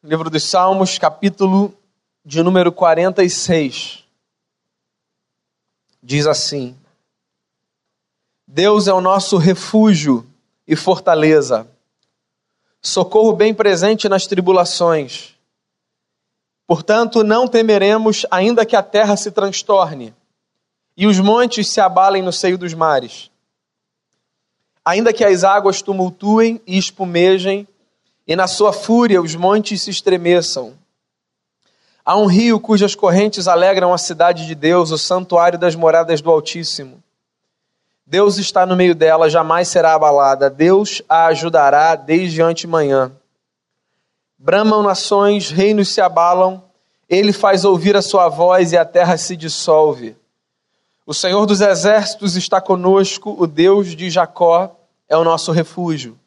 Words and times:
Livro 0.00 0.30
dos 0.30 0.44
Salmos, 0.44 0.96
capítulo 0.96 1.74
de 2.24 2.40
número 2.40 2.70
46. 2.70 4.04
Diz 6.00 6.24
assim: 6.24 6.76
Deus 8.46 8.86
é 8.86 8.92
o 8.92 9.00
nosso 9.00 9.36
refúgio 9.38 10.24
e 10.68 10.76
fortaleza, 10.76 11.66
socorro 12.80 13.32
bem 13.32 13.52
presente 13.52 14.08
nas 14.08 14.24
tribulações. 14.24 15.34
Portanto, 16.64 17.24
não 17.24 17.48
temeremos, 17.48 18.24
ainda 18.30 18.64
que 18.64 18.76
a 18.76 18.84
terra 18.84 19.16
se 19.16 19.32
transtorne 19.32 20.14
e 20.96 21.08
os 21.08 21.18
montes 21.18 21.68
se 21.68 21.80
abalem 21.80 22.22
no 22.22 22.32
seio 22.32 22.56
dos 22.56 22.72
mares. 22.72 23.32
Ainda 24.84 25.12
que 25.12 25.24
as 25.24 25.42
águas 25.42 25.82
tumultuem 25.82 26.60
e 26.64 26.78
espumejem, 26.78 27.66
e 28.28 28.36
na 28.36 28.46
sua 28.46 28.74
fúria 28.74 29.22
os 29.22 29.34
montes 29.34 29.80
se 29.80 29.90
estremeçam. 29.90 30.74
Há 32.04 32.14
um 32.14 32.26
rio 32.26 32.60
cujas 32.60 32.94
correntes 32.94 33.48
alegram 33.48 33.92
a 33.92 33.98
cidade 33.98 34.46
de 34.46 34.54
Deus, 34.54 34.90
o 34.90 34.98
santuário 34.98 35.58
das 35.58 35.74
moradas 35.74 36.20
do 36.20 36.30
Altíssimo. 36.30 37.02
Deus 38.06 38.36
está 38.36 38.66
no 38.66 38.76
meio 38.76 38.94
dela, 38.94 39.30
jamais 39.30 39.68
será 39.68 39.94
abalada. 39.94 40.50
Deus 40.50 41.02
a 41.08 41.26
ajudará 41.26 41.94
desde 41.94 42.42
antemanhã. 42.42 43.12
Bramam 44.38 44.82
nações, 44.82 45.50
reinos 45.50 45.88
se 45.88 46.00
abalam, 46.00 46.62
ele 47.08 47.32
faz 47.32 47.64
ouvir 47.64 47.96
a 47.96 48.02
sua 48.02 48.28
voz 48.28 48.72
e 48.72 48.76
a 48.76 48.84
terra 48.84 49.16
se 49.16 49.36
dissolve. 49.36 50.14
O 51.06 51.14
Senhor 51.14 51.46
dos 51.46 51.62
exércitos 51.62 52.36
está 52.36 52.60
conosco, 52.60 53.34
o 53.38 53.46
Deus 53.46 53.96
de 53.96 54.10
Jacó 54.10 54.76
é 55.08 55.16
o 55.16 55.24
nosso 55.24 55.50
refúgio. 55.50 56.17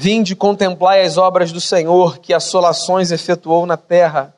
Vinde 0.00 0.36
contemplai 0.36 1.04
as 1.04 1.16
obras 1.18 1.50
do 1.50 1.60
Senhor, 1.60 2.18
que 2.18 2.32
assolações 2.32 3.10
efetuou 3.10 3.66
na 3.66 3.76
terra. 3.76 4.32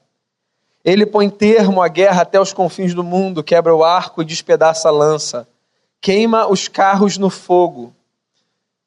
Ele 0.83 1.05
põe 1.05 1.29
termo 1.29 1.83
à 1.83 1.89
guerra 1.89 2.23
até 2.23 2.41
os 2.41 2.51
confins 2.51 2.95
do 2.95 3.05
mundo, 3.05 3.45
quebra 3.45 3.77
o 3.77 3.85
arco 3.85 4.23
e 4.23 4.25
despedaça 4.25 4.89
a 4.89 4.91
lança, 4.91 5.47
queima 6.01 6.47
os 6.47 6.67
carros 6.67 7.19
no 7.19 7.29
fogo. 7.29 7.95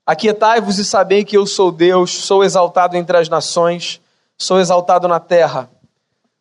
Aquietai-vos 0.03 0.79
e 0.79 0.83
sabei 0.83 1.23
que 1.23 1.37
eu 1.37 1.45
sou 1.45 1.71
Deus, 1.71 2.09
sou 2.09 2.43
exaltado 2.43 2.97
entre 2.97 3.17
as 3.17 3.29
nações, 3.29 4.01
sou 4.35 4.59
exaltado 4.59 5.07
na 5.07 5.19
terra. 5.19 5.69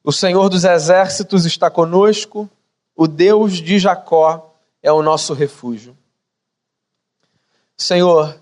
O 0.02 0.10
Senhor 0.10 0.48
dos 0.48 0.64
exércitos 0.64 1.44
está 1.44 1.68
conosco, 1.68 2.48
o 2.96 3.06
Deus 3.06 3.58
de 3.58 3.78
Jacó 3.78 4.50
é 4.82 4.90
o 4.90 5.02
nosso 5.02 5.34
refúgio. 5.34 5.94
Senhor, 7.76 8.41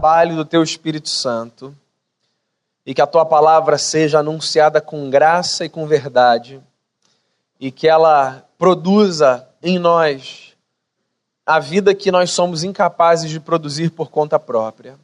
trabalho 0.00 0.34
do 0.34 0.46
teu 0.46 0.62
Espírito 0.62 1.10
Santo 1.10 1.76
e 2.86 2.94
que 2.94 3.02
a 3.02 3.06
tua 3.06 3.26
palavra 3.26 3.76
seja 3.76 4.20
anunciada 4.20 4.80
com 4.80 5.10
graça 5.10 5.66
e 5.66 5.68
com 5.68 5.86
verdade 5.86 6.58
e 7.60 7.70
que 7.70 7.86
ela 7.86 8.42
produza 8.56 9.46
em 9.62 9.78
nós 9.78 10.56
a 11.44 11.60
vida 11.60 11.94
que 11.94 12.10
nós 12.10 12.30
somos 12.30 12.64
incapazes 12.64 13.30
de 13.30 13.38
produzir 13.38 13.90
por 13.90 14.08
conta 14.08 14.38
própria. 14.38 14.98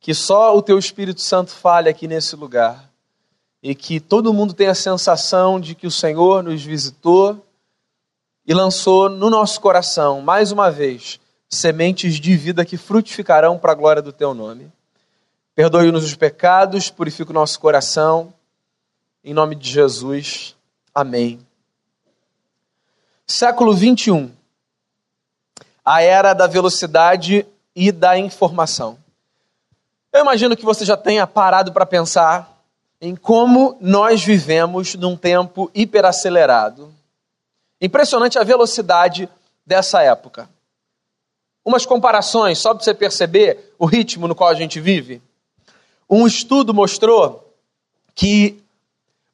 Que 0.00 0.12
só 0.12 0.56
o 0.56 0.60
teu 0.60 0.76
Espírito 0.76 1.20
Santo 1.20 1.52
fale 1.52 1.88
aqui 1.88 2.08
nesse 2.08 2.34
lugar 2.34 2.90
e 3.62 3.76
que 3.76 4.00
todo 4.00 4.34
mundo 4.34 4.54
tenha 4.54 4.72
a 4.72 4.74
sensação 4.74 5.60
de 5.60 5.76
que 5.76 5.86
o 5.86 5.90
Senhor 5.90 6.42
nos 6.42 6.64
visitou 6.64 7.46
e 8.44 8.52
lançou 8.52 9.08
no 9.08 9.30
nosso 9.30 9.60
coração, 9.60 10.20
mais 10.20 10.50
uma 10.50 10.68
vez, 10.68 11.20
sementes 11.48 12.16
de 12.16 12.36
vida 12.36 12.64
que 12.64 12.76
frutificarão 12.76 13.58
para 13.58 13.72
a 13.72 13.76
glória 13.76 14.02
do 14.02 14.12
teu 14.12 14.34
nome. 14.34 14.72
Perdoe-nos 15.54 16.04
os 16.04 16.14
pecados, 16.14 16.90
purifica 16.90 17.30
o 17.30 17.34
nosso 17.34 17.60
coração. 17.60 18.32
Em 19.22 19.32
nome 19.32 19.54
de 19.54 19.70
Jesus. 19.70 20.56
Amém. 20.94 21.38
Século 23.26 23.74
21 23.74 24.30
a 25.84 26.00
era 26.00 26.32
da 26.32 26.46
velocidade 26.46 27.46
e 27.76 27.92
da 27.92 28.16
informação. 28.16 28.96
Eu 30.12 30.22
imagino 30.22 30.56
que 30.56 30.64
você 30.64 30.84
já 30.84 30.96
tenha 30.96 31.26
parado 31.26 31.72
para 31.72 31.84
pensar 31.84 32.50
em 33.00 33.14
como 33.14 33.76
nós 33.80 34.24
vivemos 34.24 34.94
num 34.94 35.16
tempo 35.16 35.70
hiperacelerado. 35.74 36.90
Impressionante 37.80 38.38
a 38.38 38.44
velocidade 38.44 39.28
dessa 39.66 40.00
época. 40.00 40.48
Umas 41.64 41.86
comparações, 41.86 42.58
só 42.58 42.74
para 42.74 42.84
você 42.84 42.92
perceber 42.92 43.74
o 43.78 43.86
ritmo 43.86 44.28
no 44.28 44.34
qual 44.34 44.50
a 44.50 44.54
gente 44.54 44.78
vive. 44.80 45.22
Um 46.08 46.26
estudo 46.26 46.74
mostrou 46.74 47.52
que 48.14 48.62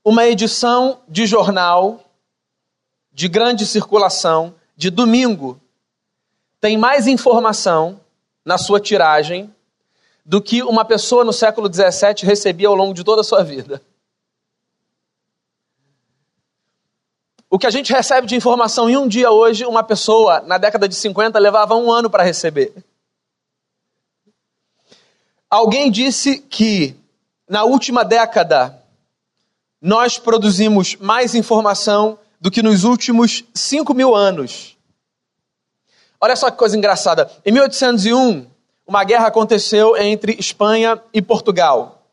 uma 0.05 0.27
edição 0.27 0.99
de 1.09 1.27
jornal 1.27 2.05
de 3.13 3.29
grande 3.29 3.67
circulação 3.67 4.55
de 4.77 4.89
domingo 4.89 5.61
tem 6.61 6.79
mais 6.79 7.07
informação 7.07 8.01
na 8.45 8.57
sua 8.57 8.81
tiragem 8.81 9.53
do 10.25 10.41
que 10.41 10.63
uma 10.63 10.85
pessoa 10.85 11.25
no 11.25 11.33
século 11.33 11.73
XVII 11.73 12.25
recebia 12.25 12.69
ao 12.69 12.75
longo 12.75 12.95
de 12.95 13.03
toda 13.03 13.23
a 13.23 13.25
sua 13.25 13.43
vida. 13.43 13.83
O 17.53 17.59
que 17.59 17.67
a 17.67 17.71
gente 17.71 17.93
recebe 17.93 18.29
de 18.29 18.37
informação 18.37 18.89
em 18.89 18.97
um 18.97 19.09
dia 19.09 19.33
hoje, 19.33 19.67
uma 19.67 19.83
pessoa 19.83 20.41
na 20.43 20.57
década 20.57 20.89
de 20.89 20.95
50 20.95 21.37
levava 21.37 21.75
um 21.75 21.91
ano 21.91 22.09
para 22.09 22.23
receber. 22.23 22.73
Alguém 25.51 25.91
disse 25.91 26.39
que 26.39 26.95
na 27.49 27.65
última 27.65 28.05
década 28.05 28.81
nós 29.83 30.17
produzimos 30.17 30.95
mais 30.95 31.35
informação 31.35 32.17
do 32.41 32.53
que 32.53 32.63
nos 32.63 32.85
últimos 32.85 33.43
5 33.53 33.93
mil 33.95 34.15
anos. 34.15 34.77
Olha 36.21 36.37
só 36.37 36.53
que 36.53 36.57
coisa 36.57 36.77
engraçada. 36.77 37.29
Em 37.45 37.51
1801, 37.51 38.47
uma 38.87 39.03
guerra 39.03 39.27
aconteceu 39.27 39.97
entre 39.97 40.37
Espanha 40.39 41.03
e 41.13 41.21
Portugal. 41.21 42.07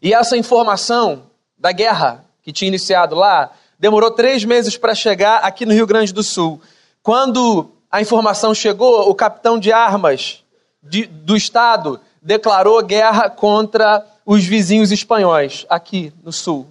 E 0.00 0.14
essa 0.14 0.38
informação 0.38 1.24
da 1.58 1.70
guerra 1.70 2.24
que 2.42 2.50
tinha 2.50 2.68
iniciado 2.68 3.14
lá 3.14 3.52
demorou 3.78 4.10
três 4.10 4.44
meses 4.44 4.76
para 4.76 4.94
chegar 4.94 5.38
aqui 5.38 5.64
no 5.64 5.72
Rio 5.72 5.86
Grande 5.86 6.12
do 6.12 6.22
Sul. 6.22 6.60
Quando 7.02 7.70
a 7.90 8.00
informação 8.00 8.54
chegou, 8.54 9.08
o 9.08 9.14
capitão 9.14 9.58
de 9.58 9.72
armas 9.72 10.44
de, 10.82 11.06
do 11.06 11.36
estado 11.36 12.00
declarou 12.20 12.82
guerra 12.82 13.30
contra 13.30 14.04
os 14.26 14.44
vizinhos 14.44 14.92
espanhóis 14.92 15.64
aqui 15.68 16.12
no 16.22 16.32
sul. 16.32 16.68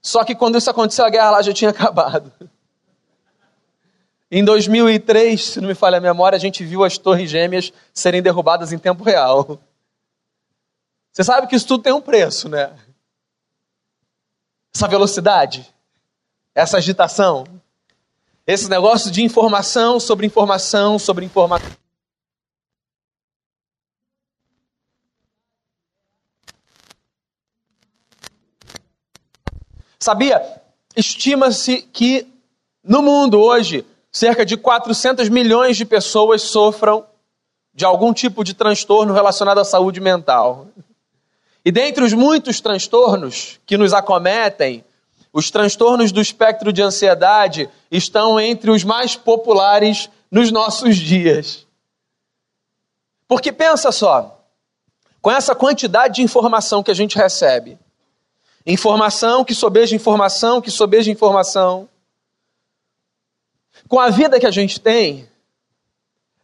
Só 0.00 0.24
que 0.24 0.34
quando 0.34 0.56
isso 0.56 0.70
aconteceu, 0.70 1.04
a 1.04 1.10
guerra 1.10 1.30
lá 1.30 1.42
já 1.42 1.52
tinha 1.52 1.70
acabado. 1.72 2.32
Em 4.30 4.44
2003, 4.44 5.44
se 5.44 5.60
não 5.60 5.68
me 5.68 5.74
falha 5.74 5.98
a 5.98 6.00
memória, 6.00 6.36
a 6.36 6.40
gente 6.40 6.64
viu 6.64 6.84
as 6.84 6.96
torres 6.96 7.28
gêmeas 7.28 7.72
serem 7.92 8.22
derrubadas 8.22 8.72
em 8.72 8.78
tempo 8.78 9.02
real. 9.02 9.58
Você 11.12 11.24
sabe 11.24 11.48
que 11.48 11.56
isso 11.56 11.66
tudo 11.66 11.82
tem 11.82 11.92
um 11.92 12.00
preço, 12.00 12.48
né? 12.48 12.72
Essa 14.72 14.86
velocidade, 14.86 15.68
essa 16.60 16.76
agitação, 16.76 17.46
esse 18.46 18.68
negócio 18.68 19.10
de 19.10 19.22
informação 19.22 19.98
sobre 19.98 20.26
informação 20.26 20.98
sobre 20.98 21.24
informação. 21.24 21.70
Sabia? 29.98 30.60
Estima-se 30.94 31.82
que 31.82 32.26
no 32.84 33.00
mundo 33.00 33.40
hoje 33.40 33.86
cerca 34.12 34.44
de 34.44 34.58
400 34.58 35.30
milhões 35.30 35.78
de 35.78 35.86
pessoas 35.86 36.42
sofram 36.42 37.06
de 37.72 37.86
algum 37.86 38.12
tipo 38.12 38.44
de 38.44 38.52
transtorno 38.52 39.14
relacionado 39.14 39.60
à 39.60 39.64
saúde 39.64 40.00
mental. 40.00 40.68
E 41.64 41.72
dentre 41.72 42.04
os 42.04 42.12
muitos 42.12 42.60
transtornos 42.60 43.58
que 43.64 43.78
nos 43.78 43.94
acometem, 43.94 44.84
os 45.32 45.50
transtornos 45.50 46.12
do 46.12 46.20
espectro 46.20 46.72
de 46.72 46.82
ansiedade 46.82 47.68
estão 47.90 48.38
entre 48.40 48.70
os 48.70 48.84
mais 48.84 49.14
populares 49.14 50.10
nos 50.30 50.50
nossos 50.50 50.96
dias. 50.96 51.66
Porque 53.28 53.52
pensa 53.52 53.92
só, 53.92 54.44
com 55.22 55.30
essa 55.30 55.54
quantidade 55.54 56.16
de 56.16 56.22
informação 56.22 56.82
que 56.82 56.90
a 56.90 56.94
gente 56.94 57.16
recebe, 57.16 57.78
informação 58.66 59.44
que 59.44 59.54
sobeja 59.54 59.94
informação, 59.94 60.60
que 60.60 60.70
sobeja 60.70 61.10
informação, 61.10 61.88
com 63.88 63.98
a 63.98 64.10
vida 64.10 64.40
que 64.40 64.46
a 64.46 64.50
gente 64.50 64.80
tem, 64.80 65.28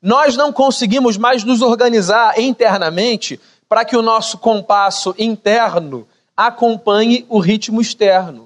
nós 0.00 0.36
não 0.36 0.52
conseguimos 0.52 1.16
mais 1.16 1.42
nos 1.42 1.62
organizar 1.62 2.38
internamente 2.38 3.40
para 3.68 3.84
que 3.84 3.96
o 3.96 4.02
nosso 4.02 4.38
compasso 4.38 5.14
interno 5.18 6.06
acompanhe 6.36 7.26
o 7.28 7.38
ritmo 7.38 7.80
externo. 7.80 8.45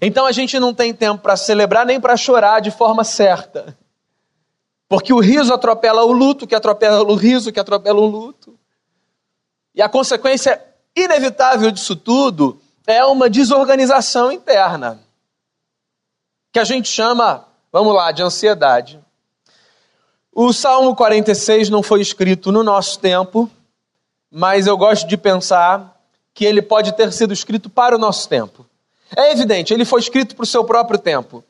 Então 0.00 0.24
a 0.24 0.32
gente 0.32 0.58
não 0.58 0.72
tem 0.72 0.94
tempo 0.94 1.22
para 1.22 1.36
celebrar 1.36 1.84
nem 1.84 2.00
para 2.00 2.16
chorar 2.16 2.60
de 2.60 2.70
forma 2.70 3.04
certa. 3.04 3.76
Porque 4.88 5.12
o 5.12 5.20
riso 5.20 5.52
atropela 5.52 6.02
o 6.04 6.12
luto, 6.12 6.46
que 6.46 6.54
atropela 6.54 7.02
o 7.02 7.14
riso, 7.14 7.52
que 7.52 7.60
atropela 7.60 8.00
o 8.00 8.06
luto. 8.06 8.58
E 9.74 9.82
a 9.82 9.88
consequência 9.88 10.60
inevitável 10.96 11.70
disso 11.70 11.94
tudo 11.94 12.60
é 12.86 13.04
uma 13.04 13.30
desorganização 13.30 14.32
interna, 14.32 14.98
que 16.52 16.58
a 16.58 16.64
gente 16.64 16.88
chama, 16.88 17.46
vamos 17.70 17.94
lá, 17.94 18.10
de 18.10 18.22
ansiedade. 18.22 18.98
O 20.32 20.52
Salmo 20.52 20.96
46 20.96 21.70
não 21.70 21.82
foi 21.82 22.00
escrito 22.00 22.50
no 22.50 22.64
nosso 22.64 22.98
tempo, 22.98 23.48
mas 24.30 24.66
eu 24.66 24.76
gosto 24.76 25.06
de 25.06 25.16
pensar 25.16 26.00
que 26.34 26.44
ele 26.44 26.62
pode 26.62 26.92
ter 26.92 27.12
sido 27.12 27.32
escrito 27.32 27.70
para 27.70 27.94
o 27.94 27.98
nosso 27.98 28.28
tempo. 28.28 28.66
É 29.16 29.32
evidente, 29.32 29.74
ele 29.74 29.84
foi 29.84 30.00
escrito 30.00 30.36
para 30.36 30.44
o 30.44 30.46
seu 30.46 30.64
próprio 30.64 30.98
tempo. 30.98 31.44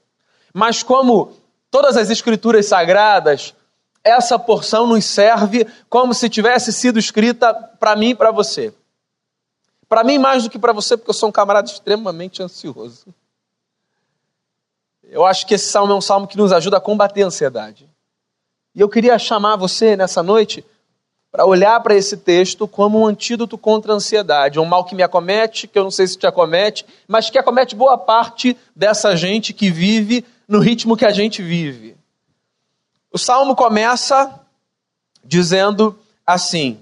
Mas 0.53 0.83
como 0.83 1.37
todas 1.71 1.97
as 1.97 2.11
escrituras 2.11 2.67
sagradas, 2.67 3.55
essa 4.03 4.39
porção 4.39 4.87
nos 4.87 5.05
serve 5.05 5.67
como 5.89 6.15
se 6.15 6.29
tivesse 6.29 6.73
sido 6.73 6.99
escrita 6.99 7.53
para 7.55 7.95
mim 7.95 8.11
e 8.11 8.15
para 8.15 8.31
você. 8.31 8.73
Para 9.89 10.05
mim, 10.05 10.19
mais 10.19 10.45
do 10.45 10.51
que 10.51 10.59
para 10.59 10.73
você, 10.73 10.97
porque 10.97 11.11
eu 11.11 11.15
sou 11.15 11.29
um 11.29 11.33
camarada 11.33 11.69
extremamente 11.69 12.43
ansioso. 12.43 13.13
Eu 15.03 15.27
acho 15.27 15.45
que 15.47 15.55
esse 15.55 15.69
salmo 15.69 15.93
é 15.93 15.97
um 15.97 16.01
salmo 16.01 16.29
que 16.29 16.37
nos 16.37 16.53
ajuda 16.53 16.77
a 16.77 16.81
combater 16.81 17.25
a 17.25 17.27
ansiedade. 17.27 17.89
E 18.75 18.81
eu 18.81 18.89
queria 18.89 19.19
chamar 19.19 19.57
você 19.57 19.97
nessa 19.97 20.23
noite 20.23 20.65
para 21.31 21.47
olhar 21.47 21.81
para 21.81 21.95
esse 21.95 22.17
texto 22.17 22.67
como 22.67 23.01
um 23.01 23.07
antídoto 23.07 23.57
contra 23.57 23.93
a 23.93 23.97
ansiedade, 23.97 24.59
um 24.59 24.65
mal 24.65 24.85
que 24.85 24.95
me 24.95 25.03
acomete, 25.03 25.69
que 25.69 25.79
eu 25.79 25.85
não 25.85 25.91
sei 25.91 26.07
se 26.07 26.19
te 26.19 26.27
acomete, 26.27 26.85
mas 27.07 27.31
que 27.31 27.39
acomete 27.39 27.77
boa 27.77 27.97
parte 27.97 28.57
dessa 28.75 29.17
gente 29.17 29.53
que 29.53 29.71
vive 29.71 30.25
no 30.49 30.59
ritmo 30.59 30.97
que 30.97 31.05
a 31.05 31.13
gente 31.13 31.41
vive. 31.43 31.97
O 33.13 33.19
salmo 33.19 33.55
começa 33.55 34.41
dizendo 35.25 35.97
assim: 36.27 36.81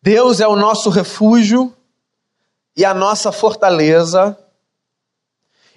Deus 0.00 0.40
é 0.40 0.46
o 0.46 0.56
nosso 0.56 0.88
refúgio 0.88 1.74
e 2.76 2.84
a 2.84 2.94
nossa 2.94 3.32
fortaleza, 3.32 4.38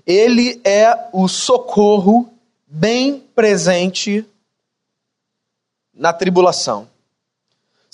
Ele 0.06 0.62
é 0.64 1.10
o 1.12 1.28
socorro 1.28 2.30
bem 2.68 3.20
presente 3.34 4.24
na 5.92 6.14
tribulação. 6.14 6.88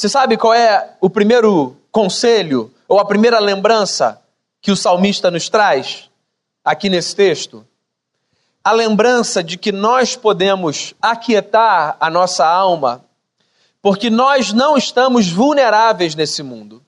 Você 0.01 0.09
sabe 0.09 0.35
qual 0.35 0.51
é 0.51 0.95
o 0.99 1.11
primeiro 1.11 1.77
conselho 1.91 2.73
ou 2.87 2.99
a 2.99 3.05
primeira 3.05 3.37
lembrança 3.37 4.19
que 4.59 4.71
o 4.71 4.75
salmista 4.75 5.29
nos 5.29 5.47
traz 5.47 6.09
aqui 6.65 6.89
nesse 6.89 7.15
texto? 7.15 7.63
A 8.63 8.71
lembrança 8.71 9.43
de 9.43 9.59
que 9.59 9.71
nós 9.71 10.15
podemos 10.15 10.95
aquietar 10.99 11.97
a 11.99 12.09
nossa 12.09 12.43
alma 12.43 13.05
porque 13.79 14.09
nós 14.09 14.51
não 14.51 14.75
estamos 14.75 15.29
vulneráveis 15.29 16.15
nesse 16.15 16.41
mundo. 16.41 16.83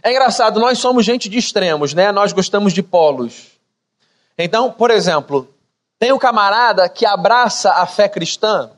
É 0.00 0.12
engraçado, 0.12 0.60
nós 0.60 0.78
somos 0.78 1.04
gente 1.04 1.28
de 1.28 1.38
extremos, 1.38 1.92
né? 1.92 2.12
Nós 2.12 2.32
gostamos 2.32 2.72
de 2.72 2.84
polos. 2.84 3.48
Então, 4.38 4.70
por 4.70 4.92
exemplo, 4.92 5.52
tem 5.98 6.12
um 6.12 6.18
camarada 6.20 6.88
que 6.88 7.04
abraça 7.04 7.72
a 7.72 7.84
fé 7.84 8.08
cristã, 8.08 8.70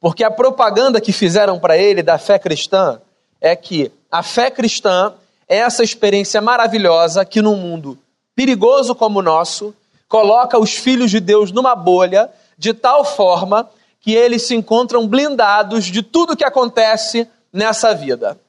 porque 0.00 0.24
a 0.24 0.30
propaganda 0.30 1.00
que 1.00 1.12
fizeram 1.12 1.58
para 1.58 1.76
ele 1.76 2.02
da 2.02 2.18
fé 2.18 2.38
cristã 2.38 3.00
é 3.40 3.54
que 3.54 3.92
a 4.10 4.22
fé 4.22 4.50
cristã 4.50 5.12
é 5.46 5.58
essa 5.58 5.84
experiência 5.84 6.40
maravilhosa 6.40 7.24
que 7.24 7.42
num 7.42 7.56
mundo 7.56 7.98
perigoso 8.34 8.94
como 8.94 9.18
o 9.18 9.22
nosso, 9.22 9.74
coloca 10.08 10.58
os 10.58 10.74
filhos 10.74 11.10
de 11.10 11.20
Deus 11.20 11.52
numa 11.52 11.74
bolha 11.74 12.30
de 12.56 12.72
tal 12.72 13.04
forma 13.04 13.68
que 14.00 14.14
eles 14.14 14.42
se 14.42 14.54
encontram 14.54 15.06
blindados 15.06 15.84
de 15.84 16.02
tudo 16.02 16.36
que 16.36 16.44
acontece 16.44 17.28
nessa 17.52 17.94
vida. 17.94 18.40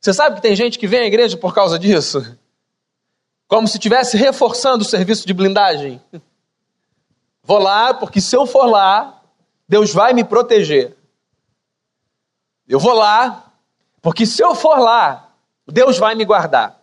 Você 0.00 0.14
sabe 0.14 0.36
que 0.36 0.42
tem 0.42 0.56
gente 0.56 0.78
que 0.78 0.86
vem 0.86 1.00
à 1.00 1.06
igreja 1.06 1.36
por 1.36 1.54
causa 1.54 1.78
disso? 1.78 2.24
Como 3.46 3.68
se 3.68 3.76
estivesse 3.76 4.16
reforçando 4.16 4.82
o 4.82 4.88
serviço 4.88 5.26
de 5.26 5.34
blindagem. 5.34 6.00
Vou 7.42 7.58
lá, 7.58 7.92
porque 7.92 8.20
se 8.20 8.34
eu 8.34 8.46
for 8.46 8.66
lá, 8.66 9.17
Deus 9.68 9.92
vai 9.92 10.14
me 10.14 10.24
proteger. 10.24 10.96
Eu 12.66 12.80
vou 12.80 12.94
lá, 12.94 13.52
porque 14.00 14.24
se 14.24 14.42
eu 14.42 14.54
for 14.54 14.78
lá, 14.78 15.30
Deus 15.66 15.98
vai 15.98 16.14
me 16.14 16.24
guardar. 16.24 16.82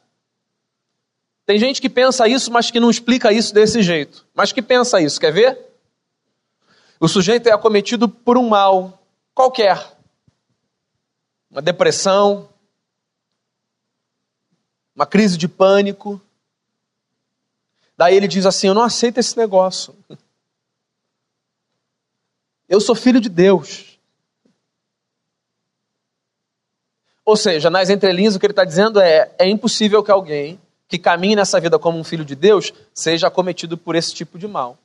Tem 1.46 1.58
gente 1.58 1.82
que 1.82 1.90
pensa 1.90 2.28
isso, 2.28 2.52
mas 2.52 2.72
que 2.72 2.80
não 2.80 2.90
explica 2.90 3.32
isso 3.32 3.54
desse 3.54 3.82
jeito. 3.82 4.26
Mas 4.34 4.52
que 4.52 4.62
pensa 4.62 5.02
isso, 5.02 5.20
quer 5.20 5.32
ver? 5.32 5.60
O 7.00 7.08
sujeito 7.08 7.48
é 7.48 7.52
acometido 7.52 8.08
por 8.08 8.38
um 8.38 8.50
mal 8.50 9.00
qualquer. 9.34 9.96
Uma 11.52 11.62
depressão, 11.62 12.50
uma 14.96 15.06
crise 15.06 15.38
de 15.38 15.48
pânico. 15.48 16.20
Daí 17.98 18.16
ele 18.16 18.28
diz 18.28 18.46
assim: 18.46 18.68
Eu 18.68 18.74
não 18.74 18.82
aceito 18.82 19.20
esse 19.20 19.38
negócio. 19.38 19.96
Eu 22.68 22.82
sou 22.82 22.96
filho 22.96 23.22
de 23.22 23.30
Deus. 23.30 24.00
Ou 27.24 27.36
seja, 27.36 27.70
nas 27.70 27.90
entrelinhas, 27.90 28.36
o 28.36 28.40
que 28.40 28.46
ele 28.46 28.54
está 28.54 28.64
dizendo 28.64 29.00
é: 29.00 29.34
é 29.38 29.48
impossível 29.48 30.04
que 30.04 30.12
alguém 30.12 30.60
que 30.88 31.00
caminhe 31.00 31.36
nessa 31.36 31.60
vida 31.60 31.80
como 31.80 31.98
um 31.98 32.04
filho 32.04 32.24
de 32.24 32.36
Deus 32.36 32.72
seja 32.94 33.28
acometido 33.28 33.78
por 33.78 33.96
esse 33.96 34.14
tipo 34.14 34.38
de 34.38 34.48
mal. 34.48 34.78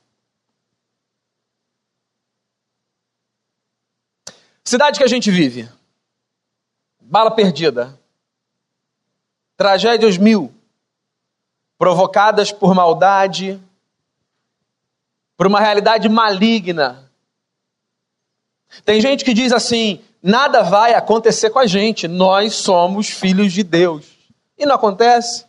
Cidade 4.63 4.97
que 4.97 5.03
a 5.03 5.07
gente 5.07 5.29
vive. 5.29 5.69
Bala 6.99 7.31
perdida. 7.31 7.99
Tragédias 9.55 10.17
mil. 10.17 10.53
Provocadas 11.77 12.51
por 12.51 12.73
maldade, 12.73 13.59
por 15.35 15.47
uma 15.47 15.59
realidade 15.59 16.07
maligna. 16.07 17.10
Tem 18.85 19.01
gente 19.01 19.25
que 19.25 19.33
diz 19.33 19.51
assim: 19.51 20.01
nada 20.21 20.63
vai 20.63 20.93
acontecer 20.93 21.49
com 21.49 21.59
a 21.59 21.65
gente, 21.65 22.07
nós 22.07 22.55
somos 22.55 23.09
filhos 23.09 23.51
de 23.53 23.63
Deus. 23.63 24.05
E 24.57 24.65
não 24.65 24.75
acontece. 24.75 25.45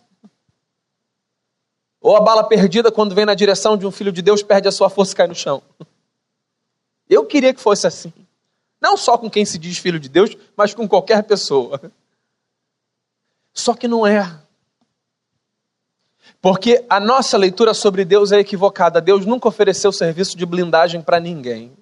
Ou 2.01 2.17
a 2.17 2.21
bala 2.21 2.43
perdida, 2.43 2.91
quando 2.91 3.15
vem 3.15 3.25
na 3.25 3.35
direção 3.35 3.77
de 3.77 3.87
um 3.87 3.91
filho 3.91 4.11
de 4.11 4.23
Deus, 4.23 4.43
perde 4.43 4.67
a 4.67 4.73
sua 4.73 4.91
força 4.91 5.13
e 5.13 5.17
cai 5.17 5.27
no 5.29 5.35
chão. 5.35 5.63
Eu 7.09 7.25
queria 7.27 7.55
que 7.55 7.61
fosse 7.61 7.87
assim. 7.87 8.13
Não 8.81 8.97
só 8.97 9.17
com 9.17 9.31
quem 9.31 9.45
se 9.45 9.59
diz 9.59 9.79
filho 9.79 10.01
de 10.01 10.09
Deus, 10.09 10.37
mas 10.57 10.75
com 10.75 10.89
qualquer 10.89 11.23
pessoa. 11.23 11.81
Só 13.55 13.75
que 13.75 13.87
não 13.87 14.05
é. 14.05 14.29
Porque 16.41 16.85
a 16.89 16.99
nossa 16.99 17.37
leitura 17.37 17.75
sobre 17.75 18.05
Deus 18.05 18.33
é 18.33 18.41
equivocada. 18.41 19.01
Deus 19.01 19.25
nunca 19.25 19.47
ofereceu 19.47 19.93
serviço 19.93 20.37
de 20.37 20.45
blindagem 20.45 21.01
para 21.01 21.21
ninguém. 21.21 21.73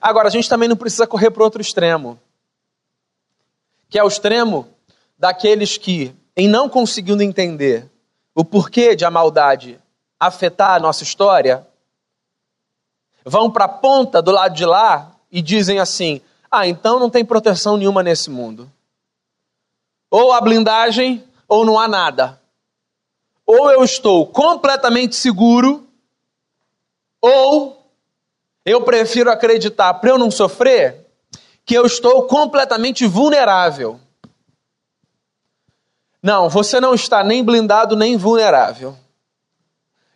Agora, 0.00 0.28
a 0.28 0.30
gente 0.30 0.48
também 0.48 0.68
não 0.68 0.76
precisa 0.76 1.06
correr 1.06 1.30
para 1.30 1.42
outro 1.42 1.60
extremo, 1.60 2.18
que 3.88 3.98
é 3.98 4.04
o 4.04 4.08
extremo 4.08 4.68
daqueles 5.18 5.76
que, 5.76 6.14
em 6.36 6.48
não 6.48 6.68
conseguindo 6.68 7.22
entender 7.22 7.90
o 8.34 8.44
porquê 8.44 8.94
de 8.94 9.04
a 9.04 9.10
maldade 9.10 9.80
afetar 10.20 10.74
a 10.74 10.80
nossa 10.80 11.02
história, 11.02 11.66
vão 13.24 13.50
para 13.50 13.64
a 13.64 13.68
ponta 13.68 14.22
do 14.22 14.30
lado 14.30 14.54
de 14.54 14.64
lá 14.64 15.12
e 15.30 15.42
dizem 15.42 15.78
assim: 15.80 16.20
ah, 16.50 16.66
então 16.66 16.98
não 16.98 17.10
tem 17.10 17.24
proteção 17.24 17.76
nenhuma 17.76 18.02
nesse 18.02 18.30
mundo. 18.30 18.70
Ou 20.10 20.32
há 20.32 20.40
blindagem, 20.40 21.24
ou 21.46 21.64
não 21.64 21.78
há 21.78 21.86
nada. 21.86 22.40
Ou 23.44 23.70
eu 23.70 23.82
estou 23.82 24.26
completamente 24.26 25.16
seguro, 25.16 25.86
ou 27.20 27.77
eu 28.64 28.82
prefiro 28.82 29.30
acreditar, 29.30 29.94
para 29.94 30.10
eu 30.10 30.18
não 30.18 30.30
sofrer, 30.30 31.06
que 31.64 31.74
eu 31.74 31.86
estou 31.86 32.26
completamente 32.26 33.06
vulnerável. 33.06 34.00
Não, 36.22 36.48
você 36.48 36.80
não 36.80 36.94
está 36.94 37.22
nem 37.22 37.44
blindado 37.44 37.96
nem 37.96 38.16
vulnerável. 38.16 38.96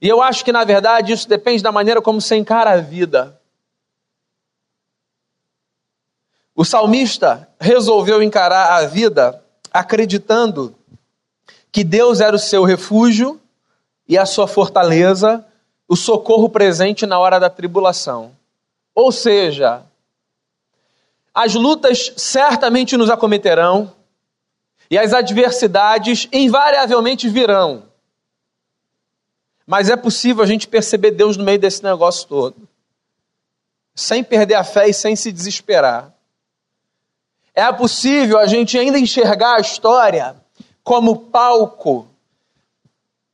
E 0.01 0.09
eu 0.09 0.21
acho 0.21 0.45
que, 0.45 0.51
na 0.51 0.65
verdade, 0.65 1.13
isso 1.13 1.29
depende 1.29 1.63
da 1.63 1.71
maneira 1.71 2.03
como 2.03 2.21
você 2.21 2.37
encara 2.37 2.73
a 2.73 2.77
vida. 2.79 3.41
O 6.55 6.65
salmista 6.65 7.49
resolveu 7.61 8.23
encarar 8.23 8.75
a 8.75 8.87
vida 8.87 9.43
acreditando 9.73 10.75
que 11.71 11.83
Deus 11.83 12.21
era 12.21 12.37
o 12.37 12.39
seu 12.39 12.65
refúgio 12.65 13.41
e 14.07 14.19
a 14.19 14.27
sua 14.27 14.47
fortaleza, 14.47 15.47
o 15.93 15.97
socorro 15.97 16.49
presente 16.49 17.05
na 17.05 17.19
hora 17.19 17.39
da 17.39 17.51
tribulação. 17.51 18.35
Ou 18.95 19.13
seja, 19.13 19.83
as 21.35 21.55
lutas 21.55 22.15
certamente 22.17 22.97
nos 22.97 23.11
acometerão 23.11 23.93
e 24.91 24.97
as 24.97 25.13
adversidades 25.13 26.31
invariavelmente 26.33 27.29
virão. 27.29 27.83
Mas 29.67 29.91
é 29.91 29.97
possível 29.97 30.43
a 30.43 30.47
gente 30.47 30.67
perceber 30.67 31.11
Deus 31.11 31.37
no 31.37 31.45
meio 31.45 31.59
desse 31.59 31.85
negócio 31.85 32.27
todo, 32.27 32.67
sem 33.95 34.25
perder 34.25 34.55
a 34.55 34.65
fé 34.65 34.89
e 34.89 34.95
sem 34.95 35.15
se 35.15 35.31
desesperar. 35.31 36.11
É 37.55 37.71
possível 37.71 38.39
a 38.39 38.47
gente 38.47 38.79
ainda 38.79 38.99
enxergar 38.99 39.57
a 39.57 39.61
história 39.61 40.37
como 40.83 41.27
palco 41.27 42.09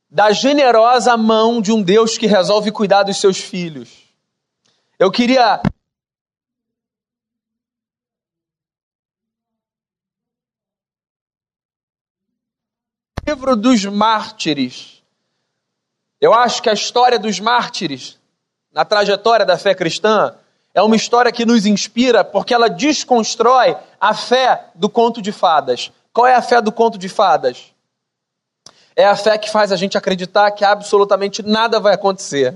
da 0.09 0.31
generosa 0.31 1.15
mão 1.15 1.61
de 1.61 1.71
um 1.71 1.81
Deus 1.81 2.17
que 2.17 2.25
resolve 2.25 2.71
cuidar 2.71 3.03
dos 3.03 3.17
seus 3.17 3.37
filhos. 3.37 3.89
Eu 4.97 5.11
queria 5.11 5.61
livro 13.27 13.55
dos 13.55 13.85
mártires. 13.85 15.03
Eu 16.19 16.33
acho 16.33 16.61
que 16.63 16.69
a 16.69 16.73
história 16.73 17.19
dos 17.19 17.39
mártires, 17.39 18.17
na 18.73 18.83
trajetória 18.83 19.45
da 19.45 19.57
fé 19.57 19.75
cristã, 19.75 20.35
é 20.73 20.81
uma 20.81 20.95
história 20.95 21.31
que 21.31 21.45
nos 21.45 21.65
inspira 21.65 22.23
porque 22.23 22.53
ela 22.53 22.67
desconstrói 22.67 23.77
a 24.01 24.13
fé 24.15 24.69
do 24.73 24.89
conto 24.89 25.21
de 25.21 25.31
fadas. 25.31 25.91
Qual 26.11 26.25
é 26.25 26.33
a 26.33 26.41
fé 26.41 26.59
do 26.61 26.71
conto 26.71 26.97
de 26.97 27.07
fadas? 27.07 27.71
É 28.99 29.05
a 29.05 29.15
fé 29.15 29.37
que 29.37 29.49
faz 29.49 29.71
a 29.71 29.77
gente 29.77 29.97
acreditar 29.97 30.51
que 30.51 30.65
absolutamente 30.65 31.41
nada 31.41 31.79
vai 31.79 31.93
acontecer. 31.93 32.53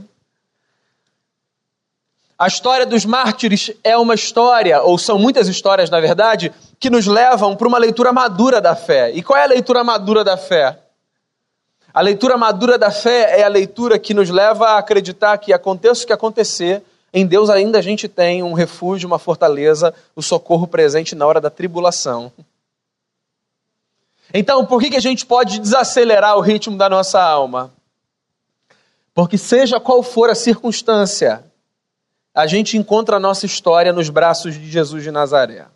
A 2.38 2.48
história 2.48 2.86
dos 2.86 3.06
mártires 3.06 3.72
é 3.82 3.96
uma 3.96 4.14
história, 4.14 4.82
ou 4.82 4.98
são 4.98 5.18
muitas 5.18 5.48
histórias, 5.48 5.90
na 5.90 6.02
verdade, 6.02 6.52
que 6.82 6.90
nos 6.90 7.08
levam 7.08 7.56
para 7.56 7.66
uma 7.66 7.78
leitura 7.78 8.12
madura 8.12 8.60
da 8.60 8.76
fé. 8.76 9.10
E 9.12 9.24
qual 9.24 9.40
é 9.40 9.44
a 9.44 9.48
leitura 9.48 9.86
madura 9.86 10.22
da 10.22 10.36
fé? 10.36 10.78
A 11.94 12.02
leitura 12.02 12.36
madura 12.36 12.78
da 12.78 12.92
fé 12.92 13.40
é 13.40 13.44
a 13.46 13.48
leitura 13.48 13.98
que 13.98 14.14
nos 14.14 14.30
leva 14.30 14.72
a 14.72 14.80
acreditar 14.80 15.38
que 15.38 15.54
aconteça 15.54 16.04
o 16.04 16.08
que 16.08 16.12
acontecer, 16.12 16.84
em 17.14 17.26
Deus 17.26 17.50
ainda 17.50 17.80
a 17.80 17.82
gente 17.82 18.10
tem 18.10 18.44
um 18.44 18.52
refúgio, 18.52 19.08
uma 19.08 19.18
fortaleza, 19.18 19.94
o 20.14 20.22
socorro 20.22 20.68
presente 20.68 21.16
na 21.16 21.26
hora 21.26 21.40
da 21.40 21.50
tribulação. 21.50 22.34
Então, 24.34 24.66
por 24.66 24.82
que, 24.82 24.90
que 24.90 24.98
a 24.98 25.02
gente 25.02 25.26
pode 25.28 25.60
desacelerar 25.60 26.36
o 26.36 26.42
ritmo 26.42 26.76
da 26.76 26.90
nossa 26.90 27.22
alma? 27.22 27.72
Porque, 29.14 29.38
seja 29.38 29.80
qual 29.80 30.02
for 30.02 30.30
a 30.32 30.36
circunstância, 30.36 31.46
a 32.34 32.48
gente 32.48 32.76
encontra 32.76 33.18
a 33.18 33.20
nossa 33.20 33.46
história 33.46 33.94
nos 33.94 34.10
braços 34.10 34.56
de 34.56 34.72
Jesus 34.72 35.04
de 35.04 35.12
Nazaré. 35.12 35.68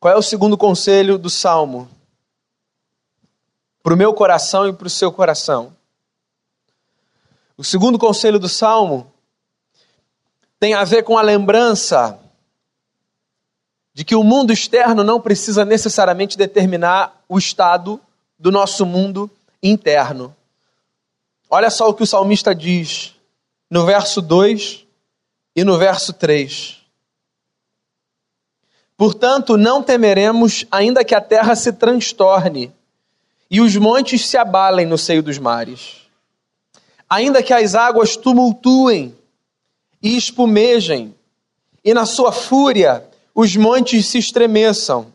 Qual 0.00 0.14
é 0.14 0.16
o 0.16 0.22
segundo 0.22 0.56
conselho 0.56 1.18
do 1.18 1.28
Salmo? 1.28 1.90
Para 3.82 3.92
o 3.92 3.96
meu 3.96 4.14
coração 4.14 4.66
e 4.66 4.72
para 4.72 4.86
o 4.86 4.90
seu 4.90 5.12
coração. 5.12 5.76
O 7.54 7.62
segundo 7.64 7.98
conselho 7.98 8.38
do 8.38 8.48
Salmo 8.48 9.12
tem 10.58 10.72
a 10.72 10.84
ver 10.84 11.02
com 11.02 11.18
a 11.18 11.22
lembrança 11.22 12.18
de 13.96 14.04
que 14.04 14.14
o 14.14 14.22
mundo 14.22 14.52
externo 14.52 15.02
não 15.02 15.18
precisa 15.18 15.64
necessariamente 15.64 16.36
determinar 16.36 17.18
o 17.26 17.38
estado 17.38 17.98
do 18.38 18.52
nosso 18.52 18.84
mundo 18.84 19.30
interno. 19.62 20.36
Olha 21.48 21.70
só 21.70 21.88
o 21.88 21.94
que 21.94 22.02
o 22.02 22.06
salmista 22.06 22.54
diz 22.54 23.14
no 23.70 23.86
verso 23.86 24.20
2 24.20 24.86
e 25.56 25.64
no 25.64 25.78
verso 25.78 26.12
3. 26.12 26.76
Portanto, 28.98 29.56
não 29.56 29.82
temeremos, 29.82 30.66
ainda 30.70 31.02
que 31.02 31.14
a 31.14 31.20
terra 31.22 31.56
se 31.56 31.72
transtorne 31.72 32.70
e 33.50 33.62
os 33.62 33.74
montes 33.76 34.28
se 34.28 34.36
abalem 34.36 34.84
no 34.84 34.98
seio 34.98 35.22
dos 35.22 35.38
mares. 35.38 36.02
Ainda 37.08 37.42
que 37.42 37.54
as 37.54 37.74
águas 37.74 38.14
tumultuem 38.14 39.16
e 40.02 40.18
espumejem, 40.18 41.14
e 41.82 41.94
na 41.94 42.04
sua 42.04 42.30
fúria 42.30 43.02
os 43.36 43.54
montes 43.54 44.06
se 44.06 44.16
estremeçam. 44.16 45.12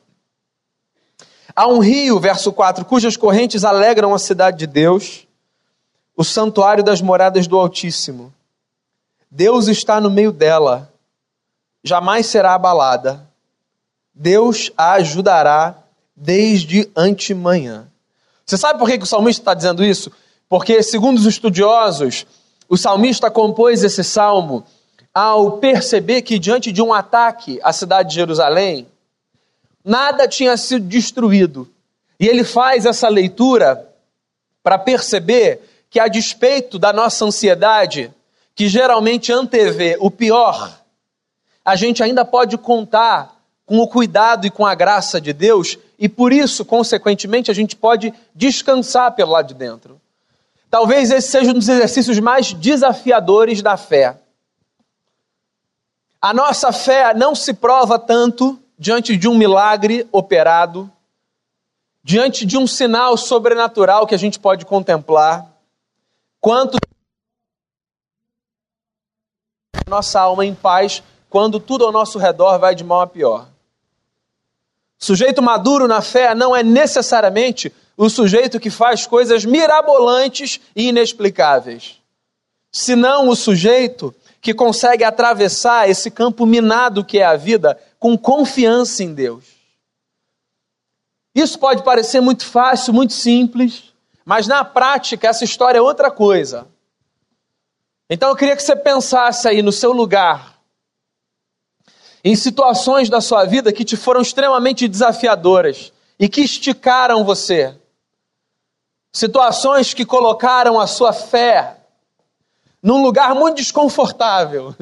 Há 1.55 1.67
um 1.67 1.79
rio, 1.79 2.19
verso 2.19 2.53
4, 2.53 2.85
cujas 2.85 3.17
correntes 3.17 3.63
alegram 3.63 4.13
a 4.13 4.19
cidade 4.19 4.59
de 4.59 4.67
Deus, 4.67 5.27
o 6.15 6.23
santuário 6.23 6.83
das 6.83 7.01
moradas 7.01 7.47
do 7.47 7.57
Altíssimo. 7.57 8.31
Deus 9.29 9.67
está 9.67 9.99
no 9.99 10.11
meio 10.11 10.31
dela, 10.31 10.93
jamais 11.83 12.27
será 12.27 12.53
abalada. 12.53 13.27
Deus 14.13 14.71
a 14.77 14.93
ajudará 14.93 15.75
desde 16.15 16.91
antemanhã. 16.95 17.87
Você 18.45 18.55
sabe 18.55 18.77
por 18.77 18.87
que, 18.87 18.99
que 18.99 19.03
o 19.03 19.07
salmista 19.07 19.41
está 19.41 19.55
dizendo 19.55 19.83
isso? 19.83 20.11
Porque, 20.47 20.83
segundo 20.83 21.17
os 21.17 21.25
estudiosos, 21.25 22.27
o 22.69 22.77
salmista 22.77 23.31
compôs 23.31 23.83
esse 23.83 24.03
salmo 24.03 24.63
ao 25.13 25.57
perceber 25.57 26.21
que, 26.21 26.39
diante 26.39 26.71
de 26.71 26.81
um 26.81 26.93
ataque 26.93 27.59
à 27.63 27.73
cidade 27.73 28.09
de 28.09 28.15
Jerusalém, 28.15 28.87
nada 29.83 30.27
tinha 30.27 30.55
sido 30.57 30.85
destruído. 30.87 31.67
E 32.19 32.27
ele 32.27 32.43
faz 32.43 32.85
essa 32.85 33.09
leitura 33.09 33.87
para 34.63 34.77
perceber 34.77 35.61
que, 35.89 35.99
a 35.99 36.07
despeito 36.07 36.79
da 36.79 36.93
nossa 36.93 37.25
ansiedade, 37.25 38.11
que 38.55 38.67
geralmente 38.67 39.31
antevê 39.31 39.97
o 39.99 40.09
pior, 40.09 40.79
a 41.63 41.75
gente 41.75 42.01
ainda 42.01 42.23
pode 42.23 42.57
contar 42.57 43.35
com 43.65 43.79
o 43.79 43.87
cuidado 43.87 44.45
e 44.45 44.51
com 44.51 44.65
a 44.65 44.75
graça 44.75 45.19
de 45.21 45.31
Deus, 45.33 45.77
e 45.97 46.09
por 46.09 46.33
isso, 46.33 46.65
consequentemente, 46.65 47.49
a 47.49 47.53
gente 47.53 47.75
pode 47.75 48.13
descansar 48.35 49.13
pelo 49.13 49.31
lado 49.31 49.47
de 49.47 49.53
dentro. 49.53 49.99
Talvez 50.69 51.11
esse 51.11 51.29
seja 51.29 51.51
um 51.51 51.53
dos 51.53 51.69
exercícios 51.69 52.19
mais 52.19 52.53
desafiadores 52.53 53.61
da 53.61 53.77
fé. 53.77 54.17
A 56.21 56.35
nossa 56.35 56.71
fé 56.71 57.15
não 57.15 57.33
se 57.33 57.51
prova 57.51 57.97
tanto 57.97 58.61
diante 58.77 59.17
de 59.17 59.27
um 59.27 59.35
milagre 59.35 60.07
operado, 60.11 60.91
diante 62.03 62.45
de 62.45 62.57
um 62.57 62.67
sinal 62.67 63.17
sobrenatural 63.17 64.05
que 64.05 64.13
a 64.13 64.19
gente 64.19 64.39
pode 64.39 64.63
contemplar, 64.63 65.51
quanto 66.39 66.77
nossa 69.87 70.21
alma 70.21 70.45
em 70.45 70.53
paz 70.53 71.01
quando 71.27 71.59
tudo 71.59 71.85
ao 71.85 71.91
nosso 71.91 72.19
redor 72.19 72.59
vai 72.59 72.75
de 72.75 72.83
mal 72.83 73.01
a 73.01 73.07
pior. 73.07 73.47
Sujeito 74.99 75.41
maduro 75.41 75.87
na 75.87 76.01
fé 76.01 76.35
não 76.35 76.55
é 76.55 76.61
necessariamente 76.61 77.73
o 77.97 78.09
sujeito 78.09 78.59
que 78.59 78.69
faz 78.69 79.07
coisas 79.07 79.43
mirabolantes 79.43 80.61
e 80.75 80.89
inexplicáveis, 80.89 81.99
senão 82.71 83.27
o 83.27 83.35
sujeito 83.35 84.13
que 84.41 84.53
consegue 84.53 85.03
atravessar 85.03 85.88
esse 85.88 86.10
campo 86.10 86.45
minado 86.45 87.05
que 87.05 87.19
é 87.19 87.25
a 87.25 87.38
vida 87.38 87.79
com 88.00 88.17
confiança 88.17 89.03
em 89.03 89.13
Deus. 89.13 89.45
Isso 91.33 91.60
pode 91.60 91.83
parecer 91.83 92.19
muito 92.19 92.45
fácil, 92.45 92.93
muito 92.93 93.13
simples, 93.13 93.93
mas 94.25 94.48
na 94.48 94.65
prática 94.65 95.27
essa 95.27 95.43
história 95.43 95.77
é 95.77 95.81
outra 95.81 96.10
coisa. 96.10 96.67
Então 98.10 98.29
eu 98.29 98.36
queria 98.36 98.55
que 98.55 98.63
você 98.63 98.75
pensasse 98.75 99.48
aí 99.48 99.62
no 99.62 99.71
seu 99.71 99.93
lugar, 99.93 100.60
em 102.24 102.36
situações 102.36 103.10
da 103.10 103.21
sua 103.21 103.45
vida 103.45 103.71
que 103.71 103.86
te 103.86 103.95
foram 103.95 104.21
extremamente 104.21 104.88
desafiadoras 104.88 105.93
e 106.19 106.27
que 106.27 106.41
esticaram 106.41 107.24
você. 107.24 107.75
Situações 109.13 109.93
que 109.93 110.05
colocaram 110.05 110.79
a 110.79 110.88
sua 110.88 111.13
fé 111.13 111.80
num 112.81 113.01
lugar 113.01 113.35
muito 113.35 113.57
desconfortável 113.57 114.75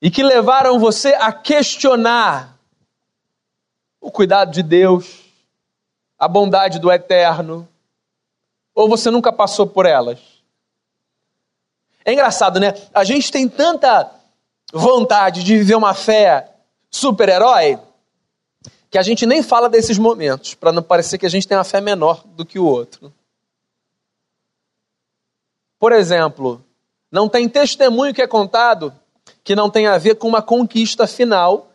e 0.00 0.10
que 0.10 0.22
levaram 0.22 0.78
você 0.78 1.14
a 1.14 1.32
questionar 1.32 2.58
o 4.00 4.10
cuidado 4.10 4.52
de 4.52 4.62
Deus, 4.62 5.22
a 6.18 6.28
bondade 6.28 6.78
do 6.78 6.92
eterno, 6.92 7.66
ou 8.74 8.88
você 8.88 9.10
nunca 9.10 9.32
passou 9.32 9.66
por 9.66 9.86
elas? 9.86 10.18
É 12.04 12.12
engraçado, 12.12 12.60
né? 12.60 12.74
A 12.92 13.02
gente 13.02 13.32
tem 13.32 13.48
tanta 13.48 14.10
vontade 14.72 15.42
de 15.42 15.56
viver 15.56 15.74
uma 15.74 15.94
fé 15.94 16.52
super-herói 16.90 17.78
que 18.90 18.98
a 18.98 19.02
gente 19.02 19.26
nem 19.26 19.42
fala 19.42 19.68
desses 19.68 19.98
momentos, 19.98 20.54
para 20.54 20.70
não 20.70 20.82
parecer 20.82 21.18
que 21.18 21.26
a 21.26 21.30
gente 21.30 21.48
tem 21.48 21.56
uma 21.56 21.64
fé 21.64 21.80
menor 21.80 22.22
do 22.26 22.44
que 22.44 22.58
o 22.58 22.64
outro. 22.64 23.12
Por 25.84 25.92
exemplo, 25.92 26.64
não 27.12 27.28
tem 27.28 27.46
testemunho 27.46 28.14
que 28.14 28.22
é 28.22 28.26
contado 28.26 28.90
que 29.44 29.54
não 29.54 29.68
tem 29.68 29.86
a 29.86 29.98
ver 29.98 30.14
com 30.14 30.26
uma 30.26 30.40
conquista 30.40 31.06
final 31.06 31.68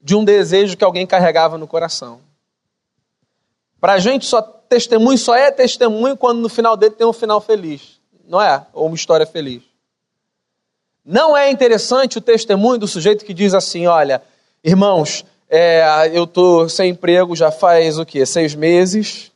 de 0.00 0.16
um 0.16 0.24
desejo 0.24 0.74
que 0.74 0.82
alguém 0.82 1.06
carregava 1.06 1.58
no 1.58 1.66
coração. 1.66 2.22
Para 3.78 3.92
a 3.92 3.98
gente, 3.98 4.24
só 4.24 4.40
testemunho 4.40 5.18
só 5.18 5.34
é 5.34 5.50
testemunho 5.50 6.16
quando 6.16 6.40
no 6.40 6.48
final 6.48 6.78
dele 6.78 6.94
tem 6.94 7.06
um 7.06 7.12
final 7.12 7.42
feliz, 7.42 8.00
não 8.26 8.40
é? 8.40 8.64
Ou 8.72 8.86
uma 8.86 8.96
história 8.96 9.26
feliz. 9.26 9.62
Não 11.04 11.36
é 11.36 11.50
interessante 11.50 12.16
o 12.16 12.22
testemunho 12.22 12.78
do 12.78 12.88
sujeito 12.88 13.22
que 13.22 13.34
diz 13.34 13.52
assim: 13.52 13.86
olha, 13.86 14.22
irmãos, 14.64 15.26
é, 15.46 16.10
eu 16.14 16.24
estou 16.24 16.70
sem 16.70 16.92
emprego 16.92 17.36
já 17.36 17.52
faz 17.52 17.98
o 17.98 18.06
quê? 18.06 18.24
Seis 18.24 18.54
meses. 18.54 19.29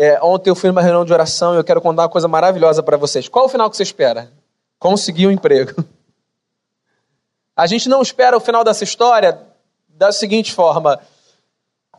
É, 0.00 0.22
ontem 0.22 0.48
eu 0.48 0.54
fui 0.54 0.68
numa 0.68 0.80
reunião 0.80 1.04
de 1.04 1.12
oração 1.12 1.54
e 1.54 1.56
eu 1.56 1.64
quero 1.64 1.80
contar 1.80 2.02
uma 2.02 2.08
coisa 2.08 2.28
maravilhosa 2.28 2.84
para 2.84 2.96
vocês. 2.96 3.28
Qual 3.28 3.46
o 3.46 3.48
final 3.48 3.68
que 3.68 3.76
você 3.76 3.82
espera? 3.82 4.30
Conseguir 4.78 5.26
um 5.26 5.30
emprego. 5.32 5.84
A 7.56 7.66
gente 7.66 7.88
não 7.88 8.00
espera 8.00 8.36
o 8.36 8.40
final 8.40 8.62
dessa 8.62 8.84
história 8.84 9.40
da 9.88 10.12
seguinte 10.12 10.52
forma: 10.52 11.00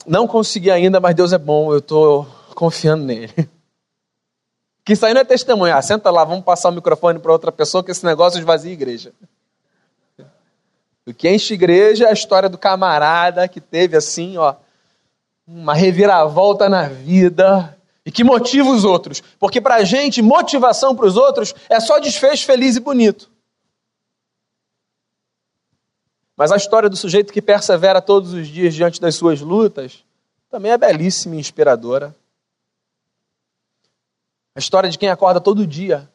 não 0.07 0.25
consegui 0.25 0.71
ainda, 0.71 1.01
mas 1.01 1.13
Deus 1.13 1.33
é 1.33 1.37
bom, 1.37 1.73
eu 1.73 1.79
estou 1.79 2.25
confiando 2.55 3.03
nele. 3.03 3.33
Que 4.85 4.93
isso 4.93 5.05
aí 5.05 5.13
não 5.13 5.21
é 5.21 5.25
testemunhar. 5.25 5.77
Ah, 5.77 5.81
senta 5.83 6.09
lá, 6.09 6.23
vamos 6.23 6.43
passar 6.43 6.69
o 6.69 6.71
microfone 6.71 7.19
para 7.19 7.31
outra 7.31 7.51
pessoa, 7.51 7.83
que 7.83 7.91
esse 7.91 8.03
negócio 8.03 8.39
esvazia 8.39 8.71
a 8.71 8.73
igreja. 8.73 9.13
O 11.05 11.13
que 11.13 11.29
enche 11.29 11.53
igreja 11.53 12.05
é 12.05 12.09
a 12.09 12.13
história 12.13 12.49
do 12.49 12.57
camarada 12.57 13.47
que 13.47 13.61
teve 13.61 13.95
assim, 13.95 14.35
ó, 14.37 14.55
uma 15.45 15.75
reviravolta 15.75 16.67
na 16.67 16.87
vida 16.87 17.77
e 18.09 18.11
que 18.11 18.23
motiva 18.23 18.71
os 18.71 18.83
outros. 18.83 19.21
Porque 19.37 19.61
para 19.61 19.75
a 19.75 19.83
gente, 19.83 20.19
motivação 20.19 20.95
para 20.95 21.05
os 21.05 21.15
outros 21.15 21.53
é 21.69 21.79
só 21.79 21.99
desfecho 21.99 22.43
feliz 22.43 22.75
e 22.75 22.79
bonito. 22.79 23.29
Mas 26.35 26.51
a 26.51 26.55
história 26.57 26.89
do 26.89 26.97
sujeito 26.97 27.31
que 27.31 27.39
persevera 27.39 28.01
todos 28.01 28.33
os 28.33 28.47
dias 28.47 28.73
diante 28.73 28.99
das 28.99 29.13
suas 29.13 29.41
lutas 29.41 30.03
também 30.49 30.71
é 30.71 30.77
belíssima 30.77 31.35
e 31.35 31.39
inspiradora. 31.39 32.15
A 34.55 34.59
história 34.59 34.89
de 34.89 34.97
quem 34.97 35.09
acorda 35.09 35.39
todo 35.39 35.67
dia, 35.67 36.09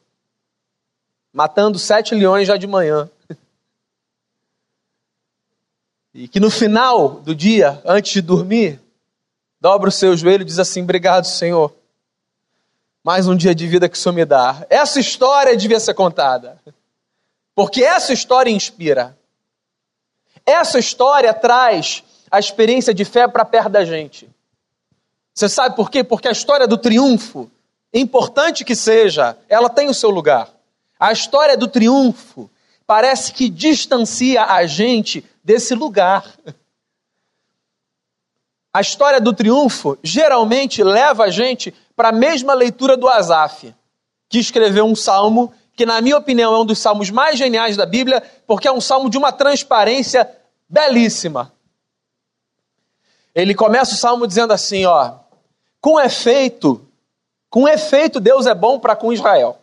matando 1.32 1.78
sete 1.78 2.12
leões 2.12 2.48
já 2.48 2.56
de 2.56 2.66
manhã. 2.66 3.08
E 6.12 6.26
que 6.26 6.40
no 6.40 6.50
final 6.50 7.20
do 7.20 7.36
dia, 7.36 7.80
antes 7.84 8.14
de 8.14 8.20
dormir, 8.20 8.80
dobra 9.60 9.90
o 9.90 9.92
seu 9.92 10.16
joelho 10.16 10.42
e 10.42 10.44
diz 10.44 10.58
assim: 10.58 10.82
Obrigado, 10.82 11.26
Senhor. 11.26 11.72
Mais 13.06 13.28
um 13.28 13.36
dia 13.36 13.54
de 13.54 13.66
vida 13.66 13.86
que 13.86 13.98
o 13.98 14.00
Senhor 14.00 14.14
me 14.14 14.24
dá. 14.24 14.66
Essa 14.70 14.98
história 14.98 15.54
devia 15.54 15.78
ser 15.78 15.92
contada. 15.92 16.58
Porque 17.54 17.84
essa 17.84 18.14
história 18.14 18.50
inspira. 18.50 19.14
Essa 20.46 20.78
história 20.78 21.34
traz 21.34 22.02
a 22.30 22.38
experiência 22.38 22.94
de 22.94 23.04
fé 23.04 23.28
para 23.28 23.44
perto 23.44 23.68
da 23.68 23.84
gente. 23.84 24.26
Você 25.34 25.50
sabe 25.50 25.76
por 25.76 25.90
quê? 25.90 26.02
Porque 26.02 26.28
a 26.28 26.32
história 26.32 26.66
do 26.66 26.78
triunfo 26.78 27.50
importante 27.92 28.64
que 28.64 28.74
seja, 28.74 29.36
ela 29.50 29.68
tem 29.68 29.90
o 29.90 29.94
seu 29.94 30.08
lugar. 30.08 30.48
A 30.98 31.12
história 31.12 31.58
do 31.58 31.68
triunfo 31.68 32.50
parece 32.86 33.34
que 33.34 33.50
distancia 33.50 34.46
a 34.46 34.64
gente 34.66 35.22
desse 35.44 35.74
lugar. 35.74 36.24
A 38.72 38.80
história 38.80 39.20
do 39.20 39.34
triunfo 39.34 39.98
geralmente 40.02 40.82
leva 40.82 41.24
a 41.24 41.30
gente 41.30 41.74
para 41.96 42.08
a 42.08 42.12
mesma 42.12 42.54
leitura 42.54 42.96
do 42.96 43.08
Asaf, 43.08 43.74
que 44.28 44.38
escreveu 44.38 44.84
um 44.84 44.96
salmo 44.96 45.52
que, 45.76 45.86
na 45.86 46.00
minha 46.00 46.16
opinião, 46.16 46.54
é 46.54 46.58
um 46.58 46.64
dos 46.64 46.78
salmos 46.78 47.10
mais 47.10 47.38
geniais 47.38 47.76
da 47.76 47.86
Bíblia, 47.86 48.22
porque 48.46 48.68
é 48.68 48.72
um 48.72 48.80
salmo 48.80 49.10
de 49.10 49.18
uma 49.18 49.32
transparência 49.32 50.30
belíssima. 50.68 51.52
Ele 53.34 53.54
começa 53.54 53.94
o 53.94 53.98
salmo 53.98 54.26
dizendo 54.26 54.52
assim: 54.52 54.84
ó, 54.84 55.14
com 55.80 56.00
efeito, 56.00 56.86
com 57.50 57.68
efeito, 57.68 58.20
Deus 58.20 58.46
é 58.46 58.54
bom 58.54 58.78
para 58.78 58.96
com 58.96 59.12
Israel. 59.12 59.58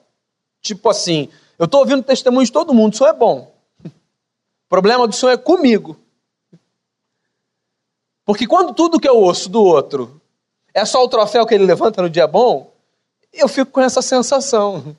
Tipo 0.61 0.89
assim, 0.89 1.29
eu 1.57 1.65
estou 1.65 1.79
ouvindo 1.79 2.03
testemunho 2.03 2.45
de 2.45 2.51
todo 2.51 2.73
mundo, 2.73 2.93
o 2.93 2.97
senhor 2.97 3.09
é 3.09 3.13
bom. 3.13 3.51
O 3.85 4.69
problema 4.69 5.07
do 5.07 5.15
senhor 5.15 5.31
é 5.31 5.37
comigo. 5.37 5.97
Porque 8.23 8.45
quando 8.45 8.73
tudo 8.73 8.99
que 8.99 9.09
eu 9.09 9.17
ouço 9.17 9.49
do 9.49 9.63
outro 9.63 10.20
é 10.73 10.85
só 10.85 11.03
o 11.03 11.07
troféu 11.07 11.45
que 11.45 11.53
ele 11.53 11.65
levanta 11.65 12.01
no 12.01 12.09
dia 12.09 12.27
bom, 12.27 12.71
eu 13.33 13.47
fico 13.47 13.71
com 13.71 13.81
essa 13.81 14.01
sensação. 14.01 14.95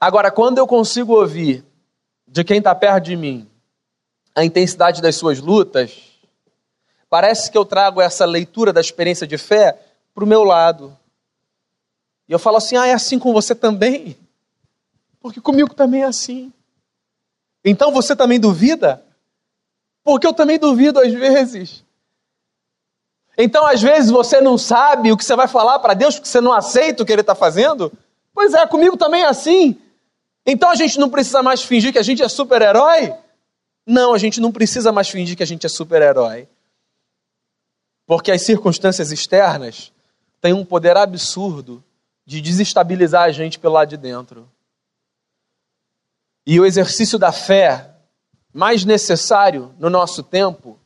Agora, 0.00 0.30
quando 0.30 0.58
eu 0.58 0.66
consigo 0.66 1.14
ouvir 1.14 1.64
de 2.26 2.42
quem 2.42 2.58
está 2.58 2.74
perto 2.74 3.04
de 3.04 3.16
mim 3.16 3.48
a 4.34 4.44
intensidade 4.44 5.02
das 5.02 5.16
suas 5.16 5.38
lutas, 5.40 5.96
parece 7.08 7.50
que 7.50 7.58
eu 7.58 7.64
trago 7.64 8.00
essa 8.00 8.24
leitura 8.24 8.72
da 8.72 8.80
experiência 8.80 9.26
de 9.26 9.38
fé 9.38 9.78
para 10.14 10.24
o 10.24 10.26
meu 10.26 10.42
lado. 10.42 10.96
E 12.28 12.32
eu 12.32 12.38
falo 12.38 12.56
assim: 12.56 12.76
ah, 12.76 12.86
é 12.86 12.92
assim 12.92 13.18
com 13.18 13.32
você 13.32 13.54
também? 13.54 14.16
Porque 15.20 15.40
comigo 15.40 15.74
também 15.74 16.02
é 16.02 16.06
assim. 16.06 16.52
Então 17.64 17.92
você 17.92 18.16
também 18.16 18.40
duvida? 18.40 19.04
Porque 20.02 20.26
eu 20.26 20.32
também 20.32 20.58
duvido 20.58 20.98
às 20.98 21.12
vezes. 21.12 21.84
Então, 23.36 23.66
às 23.66 23.80
vezes, 23.80 24.10
você 24.10 24.40
não 24.40 24.58
sabe 24.58 25.10
o 25.10 25.16
que 25.16 25.24
você 25.24 25.34
vai 25.34 25.48
falar 25.48 25.78
para 25.78 25.94
Deus 25.94 26.16
porque 26.16 26.28
você 26.28 26.40
não 26.40 26.52
aceita 26.52 27.02
o 27.02 27.06
que 27.06 27.12
Ele 27.12 27.22
está 27.22 27.34
fazendo? 27.34 27.92
Pois 28.34 28.54
é, 28.54 28.66
comigo 28.66 28.96
também 28.96 29.22
é 29.22 29.26
assim. 29.26 29.78
Então 30.44 30.70
a 30.70 30.74
gente 30.74 30.98
não 30.98 31.08
precisa 31.08 31.42
mais 31.42 31.62
fingir 31.62 31.92
que 31.92 31.98
a 31.98 32.02
gente 32.02 32.22
é 32.22 32.28
super-herói? 32.28 33.14
Não, 33.86 34.14
a 34.14 34.18
gente 34.18 34.40
não 34.40 34.52
precisa 34.52 34.92
mais 34.92 35.08
fingir 35.08 35.36
que 35.36 35.42
a 35.42 35.46
gente 35.46 35.66
é 35.66 35.68
super-herói. 35.68 36.48
Porque 38.06 38.32
as 38.32 38.42
circunstâncias 38.42 39.12
externas 39.12 39.92
têm 40.40 40.52
um 40.52 40.64
poder 40.64 40.96
absurdo 40.96 41.82
de 42.26 42.40
desestabilizar 42.40 43.24
a 43.24 43.32
gente 43.32 43.58
pelo 43.58 43.74
lado 43.74 43.88
de 43.88 43.96
dentro. 43.96 44.48
E 46.44 46.58
o 46.58 46.66
exercício 46.66 47.18
da 47.18 47.30
fé 47.30 47.90
mais 48.52 48.84
necessário 48.84 49.74
no 49.78 49.88
nosso 49.88 50.22
tempo 50.22 50.78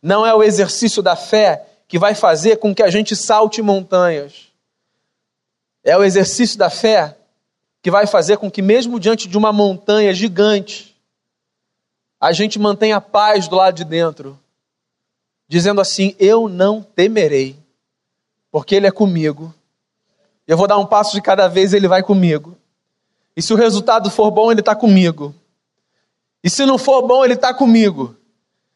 não 0.00 0.24
é 0.24 0.34
o 0.34 0.42
exercício 0.42 1.02
da 1.02 1.16
fé 1.16 1.66
que 1.92 1.98
vai 1.98 2.14
fazer 2.14 2.56
com 2.56 2.74
que 2.74 2.82
a 2.82 2.88
gente 2.88 3.14
salte 3.14 3.60
montanhas. 3.60 4.48
É 5.84 5.94
o 5.94 6.02
exercício 6.02 6.58
da 6.58 6.70
fé 6.70 7.14
que 7.82 7.90
vai 7.90 8.06
fazer 8.06 8.38
com 8.38 8.50
que, 8.50 8.62
mesmo 8.62 8.98
diante 8.98 9.28
de 9.28 9.36
uma 9.36 9.52
montanha 9.52 10.12
gigante, 10.14 10.96
a 12.18 12.32
gente 12.32 12.58
mantenha 12.58 12.96
a 12.96 13.00
paz 13.00 13.46
do 13.46 13.56
lado 13.56 13.76
de 13.76 13.84
dentro, 13.84 14.40
dizendo 15.46 15.80
assim: 15.80 16.16
Eu 16.18 16.48
não 16.48 16.82
temerei, 16.82 17.56
porque 18.50 18.74
Ele 18.74 18.86
é 18.86 18.90
comigo 18.90 19.54
eu 20.46 20.56
vou 20.56 20.66
dar 20.66 20.78
um 20.78 20.86
passo 20.86 21.14
de 21.14 21.22
cada 21.22 21.48
vez, 21.48 21.72
ele 21.72 21.88
vai 21.88 22.02
comigo. 22.02 22.56
E 23.36 23.40
se 23.40 23.52
o 23.52 23.56
resultado 23.56 24.10
for 24.10 24.30
bom, 24.30 24.50
ele 24.50 24.60
está 24.60 24.74
comigo. 24.74 25.34
E 26.42 26.50
se 26.50 26.66
não 26.66 26.76
for 26.76 27.06
bom, 27.06 27.24
ele 27.24 27.34
está 27.34 27.54
comigo. 27.54 28.16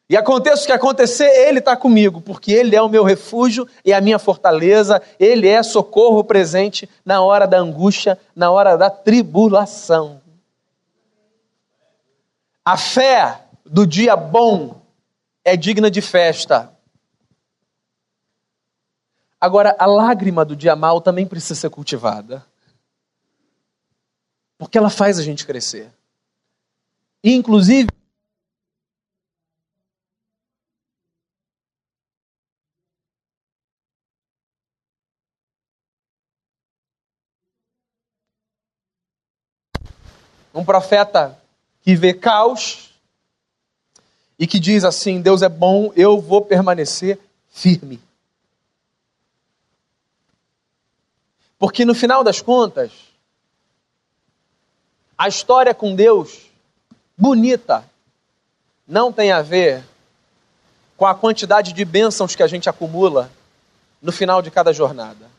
E 0.08 0.16
aconteça 0.16 0.62
o 0.62 0.66
que 0.66 0.72
acontecer, 0.72 1.28
ele 1.48 1.58
está 1.58 1.76
comigo, 1.76 2.20
porque 2.20 2.52
ele 2.52 2.76
é 2.76 2.82
o 2.82 2.88
meu 2.88 3.02
refúgio 3.02 3.68
e 3.84 3.92
a 3.92 4.00
minha 4.00 4.20
fortaleza, 4.20 5.02
ele 5.18 5.48
é 5.48 5.62
socorro 5.64 6.22
presente 6.22 6.88
na 7.04 7.20
hora 7.20 7.46
da 7.46 7.58
angústia, 7.58 8.18
na 8.34 8.50
hora 8.50 8.76
da 8.76 8.88
tribulação. 8.88 10.20
A 12.64 12.76
fé 12.76 13.46
do 13.64 13.84
dia 13.84 14.14
bom 14.14 14.80
é 15.44 15.56
digna 15.56 15.90
de 15.90 16.00
festa. 16.00 16.72
Agora, 19.40 19.74
a 19.78 19.86
lágrima 19.86 20.44
do 20.44 20.56
dia 20.56 20.74
mal 20.74 21.00
também 21.00 21.26
precisa 21.26 21.54
ser 21.54 21.70
cultivada. 21.70 22.44
Porque 24.56 24.78
ela 24.78 24.88
faz 24.88 25.18
a 25.18 25.22
gente 25.22 25.44
crescer. 25.44 25.92
E, 27.22 27.34
inclusive, 27.34 27.88
um 40.56 40.64
profeta 40.64 41.38
que 41.82 41.94
vê 41.94 42.14
caos 42.14 42.90
e 44.38 44.46
que 44.46 44.58
diz 44.58 44.84
assim: 44.84 45.20
Deus 45.20 45.42
é 45.42 45.48
bom, 45.48 45.92
eu 45.94 46.18
vou 46.18 46.40
permanecer 46.40 47.20
firme. 47.50 48.00
Porque 51.58 51.84
no 51.84 51.94
final 51.94 52.24
das 52.24 52.40
contas, 52.40 52.90
a 55.16 55.28
história 55.28 55.74
com 55.74 55.94
Deus, 55.94 56.46
bonita, 57.16 57.84
não 58.88 59.12
tem 59.12 59.32
a 59.32 59.42
ver 59.42 59.84
com 60.96 61.06
a 61.06 61.14
quantidade 61.14 61.74
de 61.74 61.84
bênçãos 61.84 62.34
que 62.34 62.42
a 62.42 62.46
gente 62.46 62.68
acumula 62.68 63.30
no 64.00 64.10
final 64.12 64.40
de 64.40 64.50
cada 64.50 64.72
jornada. 64.72 65.30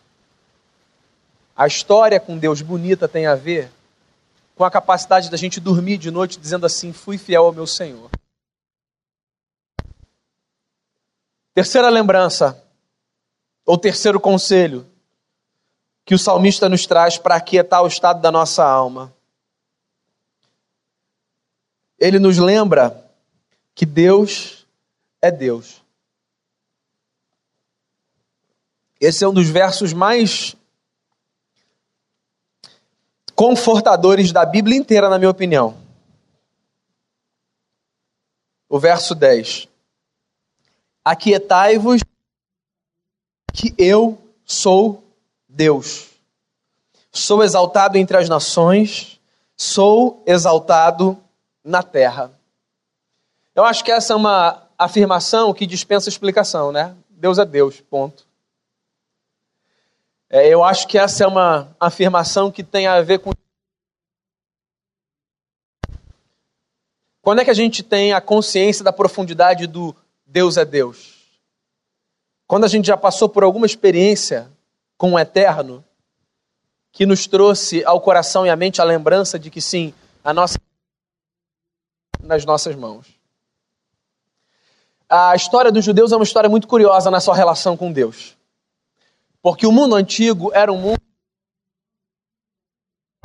A 1.55 1.65
história 1.65 2.19
com 2.19 2.37
Deus 2.37 2.61
bonita 2.61 3.07
tem 3.07 3.25
a 3.25 3.33
ver 3.33 3.71
com 4.57 4.65
a 4.65 4.71
capacidade 4.71 5.29
da 5.29 5.37
gente 5.37 5.59
dormir 5.59 5.97
de 5.97 6.09
noite 6.09 6.39
dizendo 6.39 6.65
assim: 6.65 6.91
fui 6.91 7.17
fiel 7.17 7.45
ao 7.45 7.53
meu 7.53 7.67
Senhor. 7.67 8.09
Terceira 11.53 11.89
lembrança, 11.89 12.63
ou 13.65 13.77
terceiro 13.77 14.19
conselho, 14.19 14.85
que 16.03 16.15
o 16.15 16.19
salmista 16.19 16.67
nos 16.67 16.85
traz 16.85 17.17
para 17.17 17.35
aquietar 17.35 17.83
o 17.83 17.87
estado 17.87 18.19
da 18.19 18.31
nossa 18.31 18.63
alma. 18.65 19.13
Ele 21.99 22.19
nos 22.19 22.37
lembra 22.37 23.11
que 23.75 23.85
Deus 23.85 24.65
é 25.21 25.31
Deus. 25.31 25.83
Esse 28.99 29.23
é 29.23 29.27
um 29.27 29.33
dos 29.33 29.49
versos 29.49 29.93
mais 29.93 30.56
confortadores 33.37 34.31
da 34.31 34.43
Bíblia 34.43 34.75
inteira, 34.75 35.11
na 35.11 35.19
minha 35.19 35.29
opinião. 35.29 35.77
O 38.67 38.79
verso 38.79 39.13
10. 39.13 39.67
Aquietai-vos 41.05 42.01
que 43.53 43.75
eu 43.77 44.17
sou 44.43 45.03
Deus. 45.47 46.09
Sou 47.11 47.43
exaltado 47.43 47.99
entre 47.99 48.17
as 48.17 48.27
nações, 48.27 49.21
sou 49.55 50.23
exaltado 50.25 51.15
na 51.63 51.83
terra. 51.83 52.31
Eu 53.53 53.63
acho 53.63 53.83
que 53.83 53.91
essa 53.91 54.13
é 54.13 54.15
uma 54.15 54.63
afirmação 54.79 55.53
que 55.53 55.67
dispensa 55.67 56.09
explicação, 56.09 56.71
né? 56.71 56.95
Deus 57.11 57.37
é 57.37 57.45
Deus, 57.45 57.81
ponto. 57.81 58.26
É, 60.29 60.47
eu 60.47 60.63
acho 60.63 60.87
que 60.87 60.97
essa 60.97 61.23
é 61.23 61.27
uma 61.27 61.73
afirmação 61.79 62.51
que 62.51 62.63
tem 62.63 62.85
a 62.85 63.01
ver 63.01 63.19
com. 63.19 63.31
Quando 67.21 67.39
é 67.39 67.45
que 67.45 67.51
a 67.51 67.55
gente 67.55 67.81
tem 67.81 68.13
a 68.13 68.21
consciência 68.21 68.83
da 68.83 68.91
profundidade 68.91 69.67
do 69.67 69.95
Deus 70.25 70.57
é 70.57 70.65
Deus? 70.65 71.15
Quando 72.45 72.65
a 72.65 72.67
gente 72.67 72.87
já 72.87 72.97
passou 72.97 73.27
por 73.27 73.43
alguma 73.43 73.65
experiência 73.65 74.49
com 74.97 75.13
o 75.13 75.19
eterno, 75.19 75.83
que 76.91 77.05
nos 77.05 77.27
trouxe 77.27 77.83
ao 77.85 78.01
coração 78.01 78.45
e 78.45 78.49
à 78.49 78.55
mente 78.55 78.81
a 78.81 78.85
lembrança 78.85 79.37
de 79.37 79.49
que 79.49 79.61
sim, 79.61 79.93
a 80.23 80.33
nossa 80.33 80.57
nas 82.21 82.45
nossas 82.45 82.75
mãos. 82.75 83.05
A 85.09 85.35
história 85.35 85.71
dos 85.71 85.85
judeus 85.85 86.11
é 86.11 86.15
uma 86.15 86.23
história 86.23 86.49
muito 86.49 86.67
curiosa 86.67 87.09
na 87.09 87.21
sua 87.21 87.35
relação 87.35 87.77
com 87.77 87.91
Deus. 87.91 88.36
Porque 89.47 89.65
o 89.65 89.71
mundo 89.71 89.95
antigo 89.95 90.51
era 90.53 90.73
um 90.73 90.77
mundo 90.77 90.99